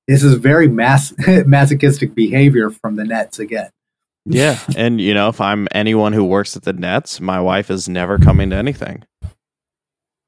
this 0.07 0.23
is 0.23 0.35
very 0.35 0.69
mass 0.69 1.13
masochistic 1.47 2.15
behavior 2.15 2.71
from 2.71 2.97
the 2.97 3.05
Nets 3.05 3.39
again. 3.39 3.71
Yeah, 4.27 4.59
and 4.77 5.01
you 5.01 5.15
know, 5.15 5.29
if 5.29 5.41
I'm 5.41 5.67
anyone 5.73 6.13
who 6.13 6.25
works 6.25 6.57
at 6.57 6.63
the 6.63 6.73
Nets, 6.73 7.21
my 7.21 7.41
wife 7.41 7.71
is 7.71 7.89
never 7.89 8.19
coming 8.19 8.51
to 8.51 8.57
anything. 8.57 9.05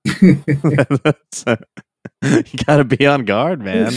you 2.22 2.64
got 2.66 2.76
to 2.76 2.84
be 2.84 3.06
on 3.06 3.24
guard, 3.24 3.60
man. 3.60 3.92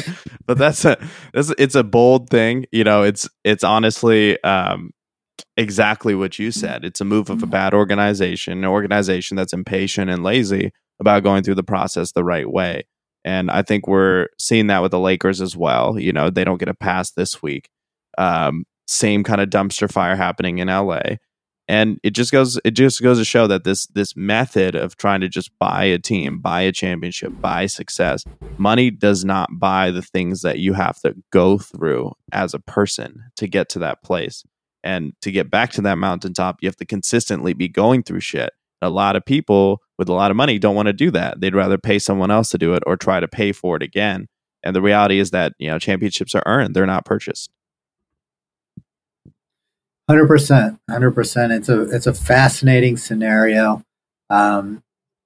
But 0.46 0.58
that's 0.58 0.86
a 0.86 0.98
that's 1.34 1.52
it's 1.58 1.76
a 1.76 1.84
bold 1.84 2.30
thing. 2.30 2.65
You 2.72 2.84
know, 2.84 3.04
it's 3.04 3.30
it's 3.44 3.63
honestly 3.63 4.41
um 4.44 4.91
exactly 5.58 6.15
what 6.15 6.39
you 6.39 6.52
said. 6.52 6.86
It's 6.86 7.02
a 7.02 7.06
move 7.06 7.30
of 7.30 7.44
a 7.44 7.48
bad 7.48 7.74
organization, 7.74 8.60
an 8.60 8.65
organization 8.65 9.38
that's 9.38 9.54
impatient 9.54 10.10
and 10.10 10.24
lazy 10.24 10.72
about 11.00 11.24
going 11.24 11.44
through 11.44 11.56
the 11.56 11.63
process 11.63 12.12
the 12.12 12.24
right 12.24 12.50
way. 12.50 12.84
And 13.24 13.50
I 13.50 13.63
think 13.63 13.88
we're 13.88 14.28
seeing 14.38 14.68
that 14.68 14.82
with 14.82 14.91
the 14.91 15.00
Lakers 15.00 15.41
as 15.41 15.58
well. 15.58 16.00
You 16.00 16.13
know, 16.13 16.30
they 16.30 16.44
don't 16.44 16.60
get 16.60 16.70
a 16.70 16.76
pass 16.76 17.12
this 17.12 17.41
week. 17.41 17.70
Um, 18.18 18.65
same 18.88 19.24
kind 19.24 19.41
of 19.41 19.50
dumpster 19.50 19.91
fire 19.91 20.15
happening 20.15 20.60
in 20.60 20.68
LA. 20.68 21.18
And 21.67 21.99
it 22.04 22.12
just 22.12 22.32
goes 22.32 22.60
it 22.63 22.71
just 22.71 23.01
goes 23.01 23.17
to 23.17 23.25
show 23.25 23.47
that 23.47 23.63
this 23.63 23.88
this 23.88 24.15
method 24.15 24.75
of 24.75 24.97
trying 24.97 25.21
to 25.21 25.30
just 25.30 25.58
buy 25.58 25.86
a 25.86 25.97
team, 25.97 26.39
buy 26.39 26.62
a 26.62 26.71
championship, 26.71 27.34
buy 27.39 27.65
success, 27.65 28.23
money 28.58 28.91
does 28.91 29.25
not 29.25 29.49
buy 29.54 29.89
the 29.89 30.04
things 30.04 30.41
that 30.43 30.60
you 30.60 30.73
have 30.73 30.99
to 31.01 31.15
go 31.32 31.58
through 31.58 32.13
as 32.32 32.54
a 32.54 32.60
person 32.60 33.23
to 33.38 33.47
get 33.47 33.69
to 33.69 33.80
that 33.80 34.04
place. 34.04 34.43
And 34.84 35.13
to 35.21 35.32
get 35.32 35.49
back 35.49 35.71
to 35.71 35.82
that 35.82 35.97
mountaintop, 35.97 36.58
you 36.62 36.67
have 36.67 36.75
to 36.75 36.86
consistently 36.86 37.54
be 37.54 37.67
going 37.67 38.04
through 38.04 38.19
shit. 38.19 38.51
A 38.84 38.89
lot 38.89 39.15
of 39.15 39.25
people 39.25 39.82
with 39.97 40.10
a 40.10 40.13
lot 40.13 40.30
of 40.30 40.38
money 40.38 40.60
don't 40.60 40.75
want 40.75 40.86
to 40.88 40.93
do 40.93 41.10
that. 41.12 41.41
They'd 41.41 41.56
rather 41.56 41.80
pay 41.80 41.97
someone 41.97 42.30
else 42.30 42.51
to 42.51 42.60
do 42.60 42.75
it 42.75 42.84
or 42.86 42.95
try 42.95 43.19
to 43.19 43.28
pay 43.28 43.51
for 43.51 43.75
it 43.75 43.82
again. 43.82 44.28
And 44.63 44.75
the 44.75 44.82
reality 44.82 45.17
is 45.17 45.32
that, 45.32 45.54
you 45.58 45.69
know, 45.69 45.80
championships 45.80 46.36
are 46.36 46.43
earned, 46.45 46.75
they're 46.75 46.86
not 46.86 47.06
purchased. 47.06 47.49
Hundred 50.08 50.28
percent, 50.28 50.80
hundred 50.89 51.12
percent. 51.12 51.52
It's 51.52 51.70
a 51.70 51.82
it's 51.82 52.06
a 52.06 52.13
fascinating 52.13 52.96
scenario. 52.98 53.84
Um, 54.30 54.84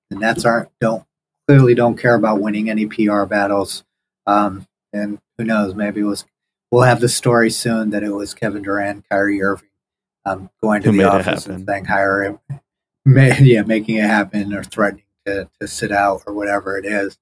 the 0.09 0.17
Nets 0.17 0.45
aren't 0.45 0.69
don't 0.79 1.03
clearly 1.47 1.75
don't 1.75 1.97
care 1.97 2.15
about 2.15 2.39
winning 2.39 2.69
any 2.69 2.85
PR 2.85 3.25
battles. 3.25 3.83
Um, 4.25 4.65
and 4.93 5.19
who 5.37 5.43
knows? 5.43 5.75
Maybe 5.75 6.01
it 6.01 6.05
was 6.05 6.25
we'll 6.71 6.83
have 6.83 7.01
the 7.01 7.09
story 7.09 7.49
soon 7.49 7.89
that 7.89 8.03
it 8.03 8.11
was 8.11 8.33
Kevin 8.33 8.61
Durant, 8.61 9.03
Kyrie 9.09 9.41
Irving, 9.41 9.69
um, 10.25 10.49
going 10.61 10.81
to 10.83 10.91
Who 10.91 10.97
the 10.97 11.03
office 11.03 11.45
and 11.45 11.67
saying 11.67 11.85
hire 11.85 12.23
him, 12.23 12.39
ma- 13.05 13.35
yeah, 13.41 13.63
making 13.63 13.97
it 13.97 14.03
happen 14.03 14.53
or 14.53 14.63
threatening 14.63 15.03
to 15.25 15.49
to 15.59 15.67
sit 15.67 15.91
out 15.91 16.23
or 16.25 16.33
whatever 16.33 16.77
it 16.77 16.85
is. 16.85 17.17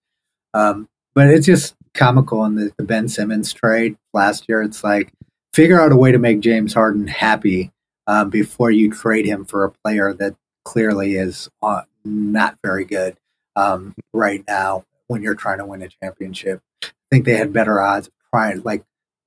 Um, 0.53 0.89
but 1.15 1.27
it's 1.27 1.45
just 1.45 1.75
comical 1.93 2.45
in 2.45 2.55
the, 2.55 2.71
the 2.77 2.83
Ben 2.83 3.07
Simmons 3.07 3.51
trade 3.51 3.97
last 4.13 4.45
year. 4.47 4.61
It's 4.61 4.83
like 4.83 5.11
figure 5.57 5.81
out 5.81 5.91
a 5.91 5.97
way 5.97 6.11
to 6.11 6.19
make 6.19 6.39
James 6.39 6.75
Harden 6.75 7.07
happy 7.07 7.71
um, 8.05 8.29
before 8.29 8.69
you 8.69 8.91
trade 8.91 9.25
him 9.25 9.43
for 9.43 9.63
a 9.63 9.71
player 9.71 10.13
that 10.13 10.35
clearly 10.63 11.15
is 11.15 11.49
uh, 11.63 11.81
not 12.05 12.59
very 12.63 12.85
good 12.85 13.17
um, 13.55 13.95
right 14.13 14.43
now 14.47 14.85
when 15.07 15.23
you're 15.23 15.33
trying 15.33 15.57
to 15.57 15.65
win 15.65 15.81
a 15.81 15.89
championship. 15.89 16.61
I 16.83 16.89
think 17.09 17.25
they 17.25 17.37
had 17.37 17.51
better 17.51 17.81
odds 17.81 18.05
of 18.05 18.13
trying 18.31 18.61
like 18.61 18.83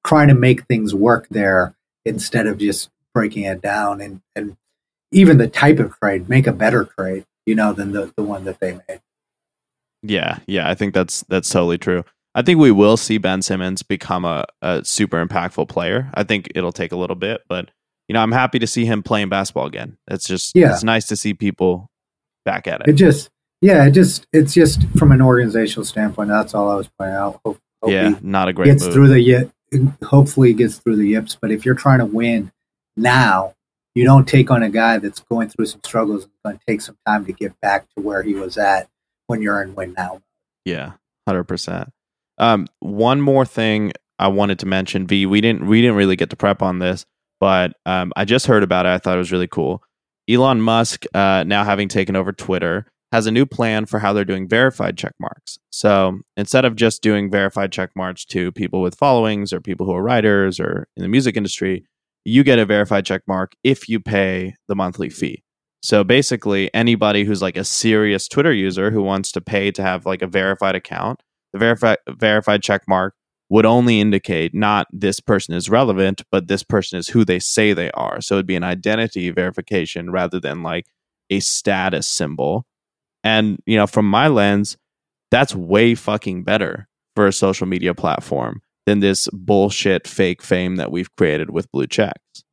trying 0.07 0.29
to 0.29 0.35
make 0.35 0.67
things 0.67 0.95
work 0.95 1.27
there 1.31 1.75
instead 2.05 2.47
of 2.47 2.59
just 2.59 2.91
breaking 3.13 3.43
it 3.43 3.61
down 3.61 4.01
and, 4.01 4.21
and 4.37 4.57
even 5.11 5.39
the 5.39 5.49
type 5.49 5.81
of 5.81 5.99
trade, 5.99 6.29
make 6.29 6.47
a 6.47 6.53
better 6.53 6.85
trade, 6.85 7.25
you 7.45 7.57
know, 7.57 7.73
than 7.73 7.91
the, 7.91 8.13
the 8.15 8.23
one 8.23 8.45
that 8.45 8.61
they 8.61 8.79
made. 8.89 9.01
Yeah, 10.05 10.39
yeah, 10.47 10.71
I 10.71 10.77
think 10.77 10.95
that's 10.95 11.25
that's 11.29 11.51
totally 11.51 11.77
true. 11.77 12.05
I 12.35 12.43
think 12.43 12.61
we 12.61 12.71
will 12.71 12.97
see 12.97 13.19
Ben 13.19 13.43
Simmons 13.43 13.83
become 13.83 14.25
a, 14.25 14.45
a 14.63 14.85
super 14.85 15.25
impactful 15.25 15.69
player. 15.69 16.11
I 16.15 16.23
think 16.25 16.49
it'll 16.55 16.73
take 16.73 16.93
a 16.93 16.97
little 16.97 17.17
bit, 17.17 17.43
but 17.49 17.71
you 18.09 18.15
know, 18.15 18.21
I'm 18.21 18.33
happy 18.33 18.59
to 18.59 18.67
see 18.67 18.85
him 18.85 19.03
playing 19.03 19.29
basketball 19.29 19.67
again. 19.67 19.97
It's 20.09 20.27
just 20.27 20.53
Yeah. 20.55 20.73
it's 20.73 20.83
nice 20.85 21.07
to 21.07 21.17
see 21.17 21.35
people 21.35 21.89
back 22.45 22.67
at 22.67 22.81
It 22.83 22.91
it. 22.91 22.93
just, 22.95 23.31
yeah, 23.61 23.85
it 23.87 23.93
just, 23.93 24.27
it's 24.33 24.53
just 24.55 24.83
from 24.99 25.13
an 25.13 25.21
organizational 25.23 25.85
standpoint. 25.85 26.29
That's 26.29 26.55
all 26.55 26.71
I 26.71 26.75
was 26.77 26.89
pointing 26.99 27.17
out. 27.17 27.41
Hope, 27.45 27.59
hope 27.83 27.91
yeah, 27.93 28.19
not 28.23 28.49
a 28.49 28.53
great 28.53 28.67
gets 28.67 28.85
move. 28.85 28.95
through 28.95 29.09
the 29.09 29.21
yip. 29.21 29.51
Hopefully, 30.03 30.53
gets 30.55 30.79
through 30.79 30.97
the 30.97 31.07
yips. 31.07 31.37
But 31.41 31.53
if 31.53 31.65
you're 31.65 31.77
trying 31.77 32.01
to 32.01 32.07
win 32.07 32.51
now, 32.97 33.55
you 33.95 34.05
don't 34.05 34.27
take 34.27 34.51
on 34.51 34.63
a 34.65 34.71
guy 34.71 34.99
that's 34.99 35.21
going 35.21 35.49
through 35.49 35.67
some 35.67 35.81
struggles 35.85 36.25
and 36.25 36.33
going 36.45 36.59
to 36.59 36.65
take 36.67 36.81
some 36.81 36.97
time 37.07 37.25
to 37.27 37.33
get 37.33 37.53
back 37.61 37.87
to 37.95 38.03
where 38.03 38.23
he 38.25 38.35
was 38.35 38.57
at 38.59 38.89
when 39.29 39.43
you're 39.43 39.63
in 39.63 39.75
win 39.77 39.95
now. 39.97 40.21
Yeah, 40.65 40.93
hundred 41.29 41.45
percent. 41.45 41.91
Um, 42.41 42.67
one 42.81 43.21
more 43.21 43.45
thing 43.45 43.93
I 44.19 44.29
wanted 44.29 44.59
to 44.61 44.67
mention, 44.67 45.07
V. 45.07 45.27
We 45.27 45.41
didn't 45.41 45.67
we 45.67 45.81
didn't 45.81 45.97
really 45.97 46.17
get 46.17 46.31
to 46.31 46.37
prep 46.37 46.63
on 46.63 46.81
this, 46.81 47.07
but 47.39 47.75
um, 47.87 48.13
I 48.17 48.25
just 48.25 48.47
heard 48.47 48.65
about 48.65 48.87
it. 48.87 48.89
I 48.89 48.99
thought 48.99 49.15
it 49.15 49.19
was 49.19 49.31
really 49.31 49.47
cool. 49.47 49.83
Elon 50.29 50.61
Musk, 50.61 51.05
uh, 51.15 51.45
now 51.47 51.65
having 51.65 51.89
taken 51.89 52.17
over 52.17 52.33
Twitter, 52.33 52.87
has 53.13 53.27
a 53.27 53.31
new 53.31 53.45
plan 53.45 53.87
for 53.87 53.99
how 53.99 54.13
they're 54.13 54.25
doing 54.25 54.49
verified 54.49 54.97
check 54.97 55.15
marks. 55.21 55.59
So 55.71 56.21
instead 56.37 56.65
of 56.65 56.77
just 56.77 57.03
doing 57.03 57.31
verified 57.31 57.73
check 57.73 57.91
marks 57.95 58.25
to 58.27 58.53
people 58.53 58.81
with 58.81 58.95
followings 58.95 59.53
or 59.53 59.61
people 59.61 59.87
who 59.87 59.93
are 59.93 60.03
writers 60.03 60.61
or 60.61 60.89
in 60.97 61.03
the 61.03 61.09
music 61.09 61.37
industry, 61.37 61.85
you 62.25 62.45
get 62.45 62.59
a 62.59 62.67
verified 62.67 63.05
check 63.05 63.23
mark 63.27 63.53
if 63.65 63.89
you 63.89 64.01
pay 64.01 64.55
the 64.69 64.77
monthly 64.77 65.11
fee. 65.11 65.43
So 65.83 66.05
basically, 66.05 66.73
anybody 66.75 67.25
who's 67.25 67.43
like 67.43 67.57
a 67.57 67.65
serious 67.65 68.29
Twitter 68.29 68.53
user 68.53 68.91
who 68.91 69.03
wants 69.03 69.33
to 69.33 69.41
pay 69.41 69.71
to 69.73 69.83
have 69.83 70.07
like 70.07 70.23
a 70.23 70.27
verified 70.27 70.75
account, 70.75 71.23
the 71.53 71.59
verified 71.59 71.99
verified 72.09 72.63
check 72.63 72.83
mark 72.89 73.15
would 73.49 73.67
only 73.67 74.01
indicate 74.01 74.55
not 74.55 74.87
this 74.93 75.19
person 75.19 75.55
is 75.55 75.69
relevant, 75.69 76.23
but 76.31 76.47
this 76.47 76.63
person 76.63 76.99
is 76.99 77.09
who 77.09 77.25
they 77.25 77.41
say 77.41 77.73
they 77.73 77.91
are. 77.93 78.21
So 78.21 78.37
it'd 78.37 78.47
be 78.47 78.55
an 78.57 78.63
identity 78.65 79.31
verification 79.31 80.11
rather 80.11 80.39
than 80.39 80.63
like 80.63 80.87
a 81.31 81.41
status 81.41 82.07
symbol. 82.07 82.65
And 83.25 83.59
you 83.67 83.77
know, 83.77 83.87
from 83.87 84.09
my 84.09 84.29
lens, 84.29 84.77
that's 85.31 85.55
way 85.55 85.95
fucking 85.95 86.45
better 86.45 86.89
for 87.17 87.27
a 87.27 87.33
social 87.33 87.67
media 87.67 87.93
platform 87.93 88.63
than 88.87 89.01
this 89.01 89.29
bullshit 89.33 90.07
fake 90.09 90.43
fame 90.43 90.77
that 90.77 90.91
we've 90.91 91.15
created 91.17 91.51
with 91.51 91.71
blue 91.73 91.87
checks. 91.87 92.45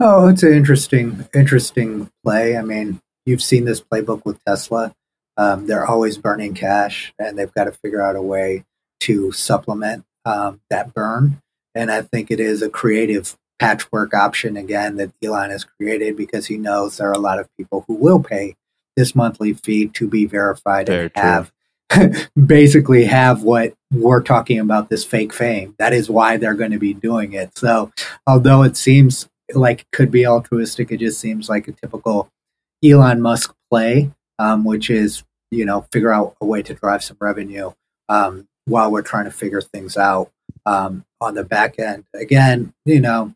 Oh, 0.00 0.28
it's 0.28 0.42
an 0.42 0.52
interesting, 0.52 1.28
interesting 1.34 2.10
play. 2.24 2.56
I 2.56 2.62
mean, 2.62 3.00
you've 3.26 3.42
seen 3.42 3.64
this 3.64 3.80
playbook 3.80 4.24
with 4.24 4.42
Tesla. 4.44 4.92
Um, 5.40 5.66
they're 5.66 5.86
always 5.86 6.18
burning 6.18 6.52
cash, 6.52 7.14
and 7.18 7.38
they've 7.38 7.54
got 7.54 7.64
to 7.64 7.72
figure 7.72 8.02
out 8.02 8.14
a 8.14 8.20
way 8.20 8.66
to 9.00 9.32
supplement 9.32 10.04
um, 10.26 10.60
that 10.68 10.92
burn. 10.92 11.40
And 11.74 11.90
I 11.90 12.02
think 12.02 12.30
it 12.30 12.40
is 12.40 12.60
a 12.60 12.68
creative 12.68 13.38
patchwork 13.58 14.12
option 14.12 14.58
again 14.58 14.96
that 14.96 15.12
Elon 15.24 15.48
has 15.48 15.64
created 15.64 16.14
because 16.14 16.46
he 16.46 16.58
knows 16.58 16.98
there 16.98 17.08
are 17.08 17.12
a 17.12 17.18
lot 17.18 17.38
of 17.38 17.48
people 17.56 17.86
who 17.88 17.94
will 17.94 18.22
pay 18.22 18.54
this 18.96 19.14
monthly 19.14 19.54
fee 19.54 19.86
to 19.88 20.06
be 20.06 20.26
verified 20.26 20.88
Very 20.88 21.10
and 21.14 21.24
have 21.24 21.52
basically 22.46 23.06
have 23.06 23.42
what 23.42 23.72
we're 23.90 24.22
talking 24.22 24.58
about 24.58 24.90
this 24.90 25.06
fake 25.06 25.32
fame. 25.32 25.74
That 25.78 25.94
is 25.94 26.10
why 26.10 26.36
they're 26.36 26.54
going 26.54 26.72
to 26.72 26.78
be 26.78 26.92
doing 26.92 27.32
it. 27.32 27.56
So, 27.56 27.90
although 28.26 28.62
it 28.62 28.76
seems 28.76 29.26
like 29.54 29.80
it 29.80 29.86
could 29.90 30.10
be 30.10 30.26
altruistic, 30.26 30.92
it 30.92 30.98
just 30.98 31.18
seems 31.18 31.48
like 31.48 31.66
a 31.66 31.72
typical 31.72 32.28
Elon 32.84 33.22
Musk 33.22 33.54
play, 33.70 34.10
um, 34.38 34.64
which 34.64 34.90
is 34.90 35.24
you 35.50 35.64
know 35.64 35.86
figure 35.92 36.12
out 36.12 36.36
a 36.40 36.46
way 36.46 36.62
to 36.62 36.74
drive 36.74 37.02
some 37.02 37.16
revenue 37.20 37.72
um, 38.08 38.48
while 38.66 38.90
we're 38.90 39.02
trying 39.02 39.24
to 39.24 39.30
figure 39.30 39.60
things 39.60 39.96
out 39.96 40.30
um, 40.66 41.04
on 41.20 41.34
the 41.34 41.44
back 41.44 41.78
end. 41.78 42.04
Again, 42.14 42.72
you 42.84 43.00
know, 43.00 43.34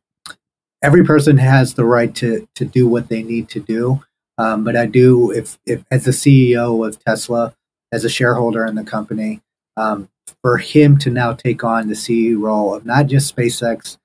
every 0.82 1.04
person 1.04 1.38
has 1.38 1.74
the 1.74 1.84
right 1.84 2.14
to 2.16 2.48
to 2.54 2.64
do 2.64 2.88
what 2.88 3.08
they 3.08 3.22
need 3.22 3.48
to 3.50 3.60
do. 3.60 4.02
Um, 4.38 4.64
but 4.64 4.76
I 4.76 4.86
do, 4.86 5.30
if, 5.30 5.58
if 5.66 5.84
as 5.90 6.04
the 6.04 6.10
CEO 6.10 6.86
of 6.86 6.98
Tesla, 7.04 7.54
as 7.92 8.04
a 8.04 8.08
shareholder 8.08 8.66
in 8.66 8.74
the 8.74 8.84
company, 8.84 9.40
um, 9.76 10.08
for 10.42 10.58
him 10.58 10.98
to 10.98 11.10
now 11.10 11.32
take 11.32 11.62
on 11.62 11.88
the 11.88 11.94
CEO 11.94 12.40
role 12.40 12.74
of 12.74 12.84
not 12.84 13.06
just 13.06 13.34
SpaceX, 13.34 13.98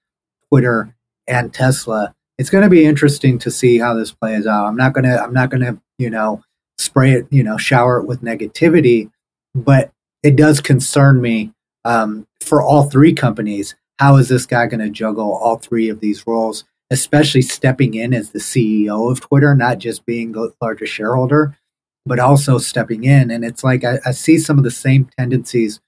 Twitter, 0.50 0.96
and 1.28 1.54
Tesla, 1.54 2.14
it's 2.38 2.50
going 2.50 2.64
to 2.64 2.70
be 2.70 2.86
interesting 2.86 3.40
to 3.40 3.52
see 3.52 3.80
how 3.80 3.94
this 3.94 4.12
plays 4.12 4.46
out. 4.46 4.66
I'm 4.66 4.78
not 4.78 4.94
gonna, 4.94 5.18
I'm 5.18 5.34
not 5.34 5.50
gonna, 5.50 5.82
you 5.98 6.10
know, 6.10 6.44
spray 6.80 7.12
it, 7.12 7.28
you 7.30 7.44
know, 7.44 7.58
shower 7.58 8.00
it 8.00 8.08
with 8.08 8.22
negativity, 8.22 9.12
but 9.54 9.92
it 10.24 10.36
does 10.36 10.60
concern 10.62 11.22
me 11.22 11.54
um, 11.86 12.28
for 12.42 12.62
all 12.62 12.84
three 12.84 13.14
companies. 13.14 13.76
How 14.00 14.16
is 14.18 14.30
this 14.30 14.46
guy 14.46 14.68
going 14.68 14.80
to 14.80 14.90
juggle 14.90 15.34
all 15.34 15.58
three 15.58 15.90
of 15.90 16.00
these 16.00 16.26
roles? 16.26 16.64
especially 16.90 17.42
stepping 17.42 17.94
in 17.94 18.14
as 18.14 18.32
the 18.32 18.40
CEO 18.40 19.12
of 19.12 19.22
Twitter, 19.22 19.56
not 19.56 19.78
just 19.78 20.06
being 20.06 20.32
the 20.32 20.52
largest 20.62 20.94
shareholder, 20.94 21.58
but 22.06 22.20
also 22.20 22.58
stepping 22.58 23.04
in. 23.04 23.30
And 23.30 23.46
it's 23.46 23.64
like 23.64 23.84
I, 23.84 24.00
I 24.06 24.12
see 24.12 24.38
some 24.38 24.58
of 24.58 24.64
the 24.64 24.72
same 24.72 25.10
tendencies 25.18 25.80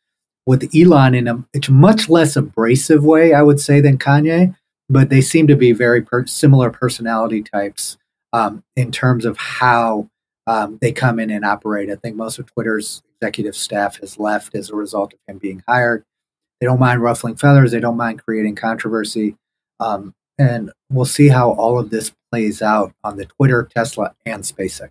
with 0.45 0.69
Elon 0.75 1.15
in 1.15 1.27
a 1.27 1.43
it's 1.53 1.69
much 1.69 2.09
less 2.09 2.35
abrasive 2.35 3.03
way, 3.03 3.33
I 3.33 3.41
would 3.41 3.59
say, 3.59 3.79
than 3.79 3.97
Kanye, 3.97 4.55
but 4.89 5.09
they 5.09 5.21
seem 5.21 5.47
to 5.47 5.55
be 5.55 5.71
very 5.71 6.01
per- 6.01 6.25
similar 6.25 6.69
personality 6.69 7.41
types 7.41 7.97
um, 8.33 8.63
in 8.75 8.91
terms 8.91 9.25
of 9.25 9.37
how 9.37 10.09
um, 10.47 10.77
they 10.81 10.91
come 10.91 11.19
in 11.19 11.29
and 11.29 11.45
operate. 11.45 11.89
I 11.89 11.95
think 11.95 12.15
most 12.15 12.39
of 12.39 12.51
Twitter's 12.51 13.03
executive 13.21 13.55
staff 13.55 13.99
has 13.99 14.17
left 14.17 14.55
as 14.55 14.69
a 14.69 14.75
result 14.75 15.13
of 15.13 15.19
him 15.27 15.37
being 15.37 15.63
hired. 15.67 16.03
They 16.59 16.67
don't 16.67 16.79
mind 16.79 17.01
ruffling 17.01 17.35
feathers. 17.35 17.71
They 17.71 17.79
don't 17.79 17.97
mind 17.97 18.23
creating 18.23 18.55
controversy. 18.55 19.35
Um, 19.79 20.13
and 20.37 20.71
we'll 20.89 21.05
see 21.05 21.27
how 21.27 21.51
all 21.51 21.79
of 21.79 21.89
this 21.89 22.11
plays 22.31 22.61
out 22.61 22.93
on 23.03 23.17
the 23.17 23.25
Twitter, 23.25 23.69
Tesla, 23.75 24.15
and 24.25 24.43
SpaceX. 24.43 24.89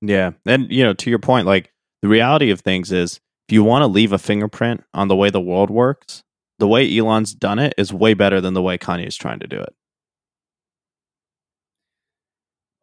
Yeah. 0.00 0.32
And, 0.46 0.70
you 0.70 0.84
know, 0.84 0.94
to 0.94 1.10
your 1.10 1.18
point, 1.18 1.46
like 1.46 1.72
the 2.00 2.08
reality 2.08 2.50
of 2.50 2.60
things 2.60 2.92
is 2.92 3.20
if 3.48 3.54
you 3.54 3.62
want 3.62 3.82
to 3.82 3.86
leave 3.86 4.12
a 4.12 4.18
fingerprint 4.18 4.84
on 4.94 5.08
the 5.08 5.16
way 5.16 5.30
the 5.30 5.40
world 5.40 5.70
works, 5.70 6.22
the 6.58 6.68
way 6.68 6.96
Elon's 6.96 7.34
done 7.34 7.58
it 7.58 7.74
is 7.76 7.92
way 7.92 8.14
better 8.14 8.40
than 8.40 8.54
the 8.54 8.62
way 8.62 8.78
Kanye's 8.78 9.16
trying 9.16 9.40
to 9.40 9.46
do 9.46 9.58
it. 9.58 9.74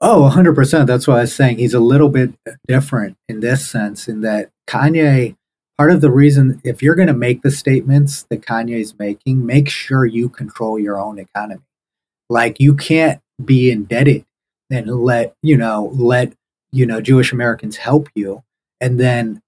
Oh, 0.02 0.32
100%. 0.34 0.88
That's 0.88 1.08
what 1.08 1.18
I 1.18 1.22
was 1.22 1.36
saying. 1.36 1.58
He's 1.58 1.74
a 1.74 1.80
little 1.80 2.10
bit 2.10 2.34
different 2.68 3.18
in 3.28 3.42
this 3.42 3.70
sense, 3.70 4.08
in 4.08 4.22
that 4.22 4.50
Kanye, 4.68 5.36
part 5.78 5.92
of 5.92 6.02
the 6.02 6.12
reason, 6.12 6.62
if 6.64 6.82
you're 6.82 6.96
going 6.96 7.08
to 7.08 7.14
make 7.14 7.42
the 7.42 7.52
statements 7.52 8.24
that 8.30 8.42
Kanye's 8.42 8.98
making, 8.98 9.46
make 9.46 9.68
sure 9.68 10.06
you 10.06 10.30
control 10.30 10.80
your 10.80 11.00
own 11.00 11.20
economy. 11.20 11.62
Like, 12.30 12.60
you 12.60 12.76
can't 12.76 13.22
be 13.44 13.72
indebted 13.72 14.26
and 14.70 14.88
let 14.88 15.34
you 15.42 15.58
know 15.58 15.92
let 15.94 16.34
you 16.72 16.86
know 16.86 17.02
Jewish 17.02 17.32
Americans 17.32 17.78
help 17.78 18.10
you 18.14 18.44
and 18.80 19.00
then 19.00 19.42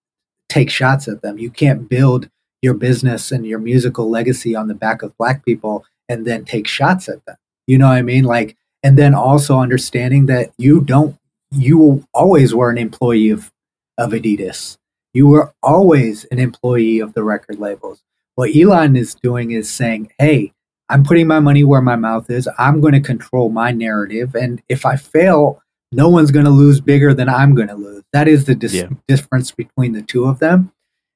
take 0.49 0.69
shots 0.69 1.07
at 1.07 1.21
them. 1.21 1.37
You 1.37 1.51
can't 1.51 1.87
build 1.87 2.29
your 2.61 2.73
business 2.73 3.31
and 3.31 3.45
your 3.45 3.59
musical 3.59 4.09
legacy 4.09 4.55
on 4.55 4.67
the 4.67 4.73
back 4.73 5.01
of 5.01 5.15
black 5.17 5.45
people 5.45 5.85
and 6.09 6.25
then 6.25 6.45
take 6.45 6.67
shots 6.67 7.07
at 7.07 7.25
them. 7.25 7.35
You 7.67 7.77
know 7.77 7.87
what 7.87 7.97
I 7.97 8.01
mean? 8.01 8.23
Like, 8.23 8.57
and 8.83 8.97
then 8.97 9.13
also 9.13 9.59
understanding 9.59 10.25
that 10.27 10.51
you 10.57 10.81
don't, 10.81 11.17
you 11.51 12.05
always 12.13 12.53
were 12.53 12.69
an 12.69 12.77
employee 12.77 13.29
of, 13.29 13.51
of 13.97 14.11
Adidas. 14.11 14.77
You 15.13 15.27
were 15.27 15.53
always 15.61 16.25
an 16.25 16.39
employee 16.39 16.99
of 16.99 17.13
the 17.13 17.23
record 17.23 17.59
labels. 17.59 18.01
What 18.35 18.55
Elon 18.55 18.95
is 18.95 19.13
doing 19.13 19.51
is 19.51 19.69
saying, 19.69 20.13
hey, 20.17 20.53
I'm 20.89 21.03
putting 21.03 21.27
my 21.27 21.39
money 21.39 21.63
where 21.63 21.81
my 21.81 21.95
mouth 21.95 22.29
is. 22.29 22.49
I'm 22.57 22.81
going 22.81 22.93
to 22.93 23.01
control 23.01 23.49
my 23.49 23.71
narrative. 23.71 24.35
And 24.35 24.61
if 24.69 24.85
I 24.85 24.95
fail, 24.95 25.61
no 25.91 26.09
one's 26.09 26.31
going 26.31 26.45
to 26.45 26.51
lose 26.51 26.81
bigger 26.81 27.13
than 27.13 27.29
I'm 27.29 27.55
going 27.55 27.67
to 27.67 27.75
lose. 27.75 28.03
That 28.13 28.27
is 28.27 28.45
the 28.45 28.55
dis- 28.55 28.73
yeah. 28.73 28.89
difference 29.07 29.51
between 29.51 29.93
the 29.93 30.01
two 30.01 30.25
of 30.25 30.39
them, 30.39 30.71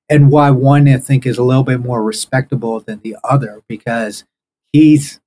and 0.09 0.31
why 0.31 0.51
one 0.51 0.87
I 0.87 0.97
think 0.97 1.25
is 1.25 1.37
a 1.37 1.43
little 1.43 1.63
bit 1.63 1.79
more 1.79 2.03
respectable 2.03 2.79
than 2.81 2.99
the 2.99 3.17
other 3.23 3.61
because 3.67 4.25
he's 4.71 5.19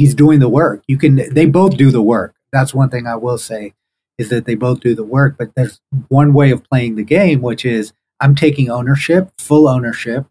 he's 0.00 0.14
doing 0.14 0.40
the 0.40 0.48
work. 0.48 0.82
You 0.88 0.96
can 0.96 1.32
they 1.32 1.46
both 1.46 1.76
do 1.76 1.90
the 1.90 2.02
work. 2.02 2.34
That's 2.52 2.74
one 2.74 2.88
thing 2.88 3.06
I 3.06 3.16
will 3.16 3.38
say 3.38 3.74
is 4.18 4.30
that 4.30 4.46
they 4.46 4.54
both 4.54 4.80
do 4.80 4.94
the 4.94 5.04
work. 5.04 5.36
But 5.38 5.54
there's 5.54 5.80
one 6.08 6.32
way 6.32 6.50
of 6.50 6.64
playing 6.64 6.96
the 6.96 7.04
game, 7.04 7.42
which 7.42 7.64
is 7.64 7.92
I'm 8.18 8.34
taking 8.34 8.70
ownership, 8.70 9.30
full 9.38 9.68
ownership. 9.68 10.26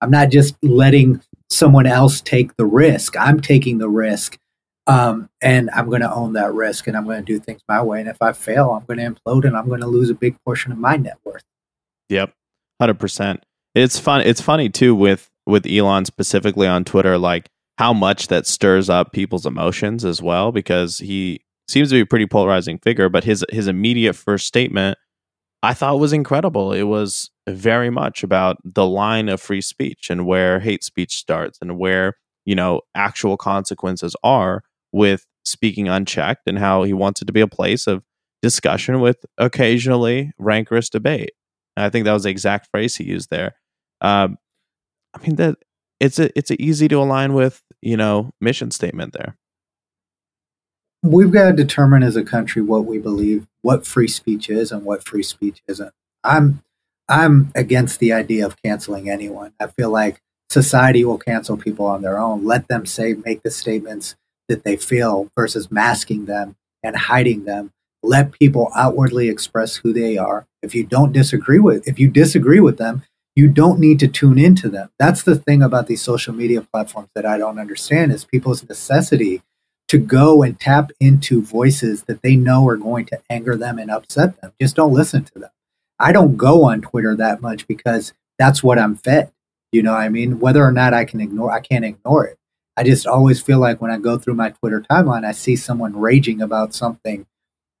I'm 0.00 0.10
not 0.10 0.30
just 0.30 0.56
letting 0.62 1.22
someone 1.50 1.86
else 1.86 2.20
take 2.20 2.56
the 2.56 2.66
risk. 2.66 3.16
I'm 3.18 3.40
taking 3.40 3.78
the 3.78 3.88
risk 3.88 4.38
um, 4.86 5.30
and 5.40 5.70
I'm 5.70 5.88
going 5.88 6.02
to 6.02 6.12
own 6.12 6.34
that 6.34 6.52
risk 6.52 6.86
and 6.86 6.96
I'm 6.96 7.04
going 7.04 7.24
to 7.24 7.24
do 7.24 7.38
things 7.38 7.62
my 7.68 7.82
way. 7.82 8.00
And 8.00 8.08
if 8.08 8.20
I 8.20 8.32
fail, 8.32 8.70
I'm 8.72 8.84
going 8.84 8.98
to 8.98 9.20
implode 9.20 9.46
and 9.46 9.56
I'm 9.56 9.68
going 9.68 9.80
to 9.80 9.86
lose 9.86 10.10
a 10.10 10.14
big 10.14 10.36
portion 10.44 10.72
of 10.72 10.78
my 10.78 10.96
net 10.96 11.16
worth. 11.24 11.44
Yep. 12.10 12.34
100%. 12.82 13.40
It's 13.74 13.98
fun. 13.98 14.20
It's 14.20 14.42
funny 14.42 14.68
too 14.68 14.94
with, 14.94 15.30
with 15.46 15.66
Elon 15.66 16.04
specifically 16.04 16.66
on 16.66 16.84
Twitter, 16.84 17.16
like 17.16 17.48
how 17.78 17.92
much 17.92 18.28
that 18.28 18.46
stirs 18.46 18.88
up 18.88 19.12
people's 19.12 19.46
emotions 19.46 20.04
as 20.04 20.22
well, 20.22 20.52
because 20.52 20.98
he 20.98 21.40
seems 21.68 21.88
to 21.88 21.96
be 21.96 22.00
a 22.00 22.06
pretty 22.06 22.26
polarizing 22.26 22.78
figure, 22.78 23.08
but 23.08 23.24
his, 23.24 23.44
his 23.50 23.66
immediate 23.66 24.14
first 24.14 24.46
statement 24.46 24.98
I 25.64 25.72
thought 25.72 25.98
was 25.98 26.12
incredible. 26.12 26.74
It 26.74 26.82
was 26.82 27.30
very 27.48 27.88
much 27.88 28.22
about 28.22 28.58
the 28.64 28.86
line 28.86 29.30
of 29.30 29.40
free 29.40 29.62
speech 29.62 30.10
and 30.10 30.26
where 30.26 30.60
hate 30.60 30.84
speech 30.84 31.16
starts 31.16 31.58
and 31.62 31.78
where, 31.78 32.18
you 32.44 32.54
know, 32.54 32.82
actual 32.94 33.38
consequences 33.38 34.14
are 34.22 34.62
with 34.92 35.24
speaking 35.46 35.88
unchecked 35.88 36.42
and 36.46 36.58
how 36.58 36.82
he 36.82 36.92
wants 36.92 37.22
it 37.22 37.24
to 37.24 37.32
be 37.32 37.40
a 37.40 37.46
place 37.48 37.86
of 37.86 38.04
discussion 38.42 39.00
with 39.00 39.24
occasionally 39.38 40.32
rancorous 40.38 40.90
debate. 40.90 41.32
And 41.78 41.86
I 41.86 41.88
think 41.88 42.04
that 42.04 42.12
was 42.12 42.24
the 42.24 42.28
exact 42.28 42.68
phrase 42.70 42.96
he 42.96 43.04
used 43.04 43.30
there. 43.30 43.54
Um, 44.02 44.36
I 45.14 45.26
mean 45.26 45.36
that 45.36 45.56
it's 46.04 46.18
a 46.18 46.38
it's 46.38 46.50
a 46.50 46.62
easy 46.62 46.86
to 46.88 46.96
align 46.96 47.32
with 47.32 47.62
you 47.80 47.96
know 47.96 48.30
mission 48.40 48.70
statement 48.70 49.14
there. 49.14 49.36
We've 51.02 51.30
got 51.30 51.50
to 51.50 51.52
determine 51.52 52.02
as 52.02 52.16
a 52.16 52.24
country 52.24 52.62
what 52.62 52.86
we 52.86 52.98
believe, 52.98 53.46
what 53.62 53.86
free 53.86 54.08
speech 54.08 54.48
is, 54.48 54.72
and 54.72 54.84
what 54.84 55.06
free 55.06 55.22
speech 55.22 55.62
isn't. 55.66 55.92
I'm 56.22 56.62
I'm 57.08 57.50
against 57.54 58.00
the 58.00 58.12
idea 58.12 58.46
of 58.46 58.60
canceling 58.62 59.08
anyone. 59.08 59.52
I 59.60 59.66
feel 59.68 59.90
like 59.90 60.20
society 60.50 61.04
will 61.04 61.18
cancel 61.18 61.56
people 61.56 61.86
on 61.86 62.02
their 62.02 62.18
own. 62.18 62.44
Let 62.44 62.68
them 62.68 62.86
say 62.86 63.14
make 63.14 63.42
the 63.42 63.50
statements 63.50 64.14
that 64.48 64.64
they 64.64 64.76
feel 64.76 65.30
versus 65.36 65.70
masking 65.70 66.26
them 66.26 66.56
and 66.82 66.96
hiding 66.96 67.44
them. 67.44 67.72
Let 68.02 68.32
people 68.32 68.70
outwardly 68.76 69.30
express 69.30 69.76
who 69.76 69.94
they 69.94 70.18
are. 70.18 70.46
If 70.62 70.74
you 70.74 70.84
don't 70.84 71.12
disagree 71.12 71.58
with, 71.58 71.88
if 71.88 71.98
you 71.98 72.08
disagree 72.08 72.60
with 72.60 72.76
them, 72.76 73.02
you 73.36 73.48
don't 73.48 73.80
need 73.80 73.98
to 74.00 74.08
tune 74.08 74.38
into 74.38 74.68
them. 74.68 74.90
That's 74.98 75.22
the 75.22 75.34
thing 75.34 75.62
about 75.62 75.86
these 75.86 76.02
social 76.02 76.32
media 76.34 76.62
platforms 76.62 77.08
that 77.14 77.26
I 77.26 77.38
don't 77.38 77.58
understand 77.58 78.12
is 78.12 78.24
people's 78.24 78.66
necessity 78.68 79.42
to 79.88 79.98
go 79.98 80.42
and 80.42 80.58
tap 80.58 80.90
into 81.00 81.42
voices 81.42 82.04
that 82.04 82.22
they 82.22 82.36
know 82.36 82.66
are 82.68 82.76
going 82.76 83.06
to 83.06 83.20
anger 83.28 83.56
them 83.56 83.78
and 83.78 83.90
upset 83.90 84.40
them. 84.40 84.52
Just 84.60 84.76
don't 84.76 84.92
listen 84.92 85.24
to 85.24 85.38
them. 85.38 85.50
I 85.98 86.12
don't 86.12 86.36
go 86.36 86.64
on 86.64 86.80
Twitter 86.80 87.14
that 87.16 87.42
much 87.42 87.66
because 87.66 88.12
that's 88.38 88.62
what 88.62 88.78
I'm 88.78 88.96
fed. 88.96 89.32
You 89.72 89.82
know 89.82 89.94
I 89.94 90.08
mean? 90.08 90.38
Whether 90.38 90.64
or 90.64 90.72
not 90.72 90.94
I 90.94 91.04
can 91.04 91.20
ignore 91.20 91.50
I 91.50 91.60
can't 91.60 91.84
ignore 91.84 92.24
it. 92.26 92.38
I 92.76 92.82
just 92.82 93.06
always 93.06 93.40
feel 93.40 93.58
like 93.58 93.80
when 93.80 93.90
I 93.90 93.98
go 93.98 94.18
through 94.18 94.34
my 94.34 94.50
Twitter 94.50 94.84
timeline, 94.90 95.24
I 95.24 95.32
see 95.32 95.54
someone 95.56 95.96
raging 95.96 96.40
about 96.40 96.74
something 96.74 97.26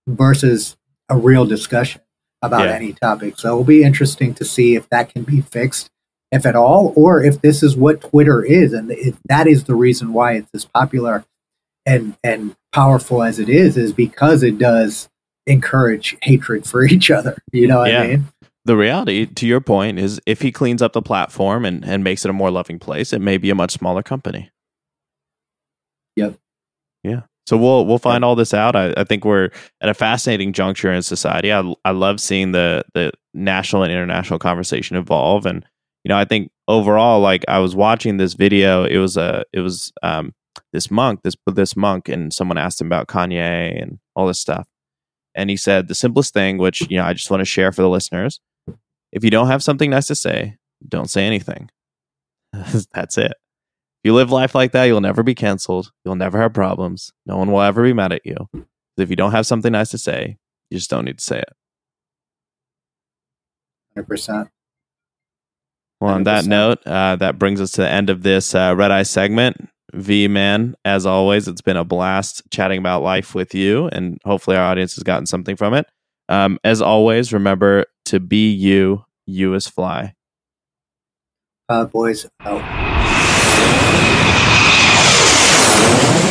versus 0.06 0.76
a 1.08 1.16
real 1.16 1.46
discussion 1.46 2.00
about 2.46 2.68
yeah. 2.68 2.74
any 2.74 2.92
topic. 2.92 3.38
So 3.38 3.48
it'll 3.48 3.64
be 3.64 3.82
interesting 3.82 4.34
to 4.34 4.44
see 4.44 4.74
if 4.74 4.88
that 4.90 5.12
can 5.12 5.22
be 5.22 5.40
fixed, 5.40 5.90
if 6.32 6.46
at 6.46 6.56
all, 6.56 6.92
or 6.96 7.22
if 7.22 7.40
this 7.40 7.62
is 7.62 7.76
what 7.76 8.00
Twitter 8.00 8.44
is, 8.44 8.72
and 8.72 8.90
if 8.90 9.16
that 9.26 9.46
is 9.46 9.64
the 9.64 9.74
reason 9.74 10.12
why 10.12 10.34
it's 10.34 10.50
as 10.54 10.64
popular 10.64 11.24
and 11.86 12.16
and 12.22 12.56
powerful 12.72 13.22
as 13.22 13.38
it 13.38 13.48
is, 13.48 13.76
is 13.76 13.92
because 13.92 14.42
it 14.42 14.58
does 14.58 15.08
encourage 15.46 16.16
hatred 16.22 16.66
for 16.66 16.84
each 16.86 17.10
other. 17.10 17.36
You 17.52 17.68
know 17.68 17.78
what 17.78 17.90
yeah. 17.90 18.02
I 18.02 18.06
mean? 18.08 18.24
The 18.66 18.76
reality, 18.76 19.26
to 19.26 19.46
your 19.46 19.60
point, 19.60 19.98
is 19.98 20.20
if 20.24 20.40
he 20.40 20.50
cleans 20.50 20.80
up 20.80 20.94
the 20.94 21.02
platform 21.02 21.66
and, 21.66 21.84
and 21.84 22.02
makes 22.02 22.24
it 22.24 22.30
a 22.30 22.32
more 22.32 22.50
loving 22.50 22.78
place, 22.78 23.12
it 23.12 23.20
may 23.20 23.36
be 23.36 23.50
a 23.50 23.54
much 23.54 23.72
smaller 23.72 24.02
company. 24.02 24.50
Yep. 26.16 26.38
So 27.46 27.58
we'll 27.58 27.84
we'll 27.84 27.98
find 27.98 28.24
all 28.24 28.36
this 28.36 28.54
out. 28.54 28.74
I, 28.74 28.94
I 28.96 29.04
think 29.04 29.24
we're 29.24 29.50
at 29.82 29.88
a 29.88 29.94
fascinating 29.94 30.52
juncture 30.52 30.92
in 30.92 31.02
society. 31.02 31.52
I 31.52 31.74
I 31.84 31.90
love 31.90 32.20
seeing 32.20 32.52
the 32.52 32.84
the 32.94 33.12
national 33.34 33.82
and 33.82 33.92
international 33.92 34.38
conversation 34.38 34.96
evolve, 34.96 35.44
and 35.44 35.64
you 36.04 36.08
know 36.08 36.16
I 36.16 36.24
think 36.24 36.50
overall, 36.68 37.20
like 37.20 37.44
I 37.46 37.58
was 37.58 37.76
watching 37.76 38.16
this 38.16 38.34
video. 38.34 38.84
It 38.84 38.98
was 38.98 39.16
a 39.16 39.44
it 39.52 39.60
was 39.60 39.92
um 40.02 40.32
this 40.72 40.90
monk 40.90 41.20
this 41.22 41.36
this 41.46 41.76
monk, 41.76 42.08
and 42.08 42.32
someone 42.32 42.56
asked 42.56 42.80
him 42.80 42.86
about 42.86 43.08
Kanye 43.08 43.80
and 43.80 43.98
all 44.16 44.26
this 44.26 44.40
stuff, 44.40 44.66
and 45.34 45.50
he 45.50 45.56
said 45.56 45.88
the 45.88 45.94
simplest 45.94 46.32
thing, 46.32 46.56
which 46.56 46.88
you 46.90 46.96
know 46.96 47.04
I 47.04 47.12
just 47.12 47.30
want 47.30 47.42
to 47.42 47.46
share 47.46 47.72
for 47.72 47.82
the 47.82 47.90
listeners: 47.90 48.40
if 49.12 49.22
you 49.22 49.30
don't 49.30 49.48
have 49.48 49.62
something 49.62 49.90
nice 49.90 50.06
to 50.06 50.14
say, 50.14 50.56
don't 50.88 51.10
say 51.10 51.26
anything. 51.26 51.70
That's 52.94 53.18
it 53.18 53.34
you 54.04 54.14
live 54.14 54.30
life 54.30 54.54
like 54.54 54.72
that, 54.72 54.84
you'll 54.84 55.00
never 55.00 55.22
be 55.22 55.34
canceled. 55.34 55.90
You'll 56.04 56.14
never 56.16 56.40
have 56.40 56.52
problems. 56.52 57.12
No 57.26 57.36
one 57.36 57.50
will 57.50 57.62
ever 57.62 57.82
be 57.82 57.92
mad 57.92 58.12
at 58.12 58.24
you. 58.24 58.36
If 58.96 59.10
you 59.10 59.16
don't 59.16 59.32
have 59.32 59.46
something 59.46 59.72
nice 59.72 59.90
to 59.90 59.98
say, 59.98 60.36
you 60.70 60.78
just 60.78 60.90
don't 60.90 61.04
need 61.04 61.18
to 61.18 61.24
say 61.24 61.38
it. 61.38 61.52
100%. 63.96 64.50
Well, 66.00 66.14
on 66.14 66.22
100%. 66.22 66.24
that 66.24 66.44
note, 66.46 66.86
uh, 66.86 67.16
that 67.16 67.38
brings 67.38 67.60
us 67.60 67.72
to 67.72 67.82
the 67.82 67.88
end 67.88 68.10
of 68.10 68.22
this 68.22 68.54
uh, 68.54 68.74
Red 68.76 68.90
Eye 68.90 69.04
segment. 69.04 69.68
V 69.94 70.26
Man, 70.26 70.74
as 70.84 71.06
always, 71.06 71.46
it's 71.46 71.60
been 71.60 71.76
a 71.76 71.84
blast 71.84 72.42
chatting 72.50 72.78
about 72.78 73.02
life 73.02 73.34
with 73.34 73.54
you, 73.54 73.88
and 73.92 74.18
hopefully 74.24 74.56
our 74.56 74.64
audience 74.64 74.96
has 74.96 75.04
gotten 75.04 75.24
something 75.26 75.54
from 75.54 75.72
it. 75.72 75.86
Um, 76.28 76.58
as 76.64 76.82
always, 76.82 77.32
remember 77.32 77.86
to 78.06 78.18
be 78.18 78.50
you, 78.50 79.04
you 79.24 79.54
as 79.54 79.68
fly. 79.68 80.14
Uh, 81.68 81.84
boys, 81.84 82.28
out. 82.40 82.83
Thank 83.66 83.78
you. 86.18 86.23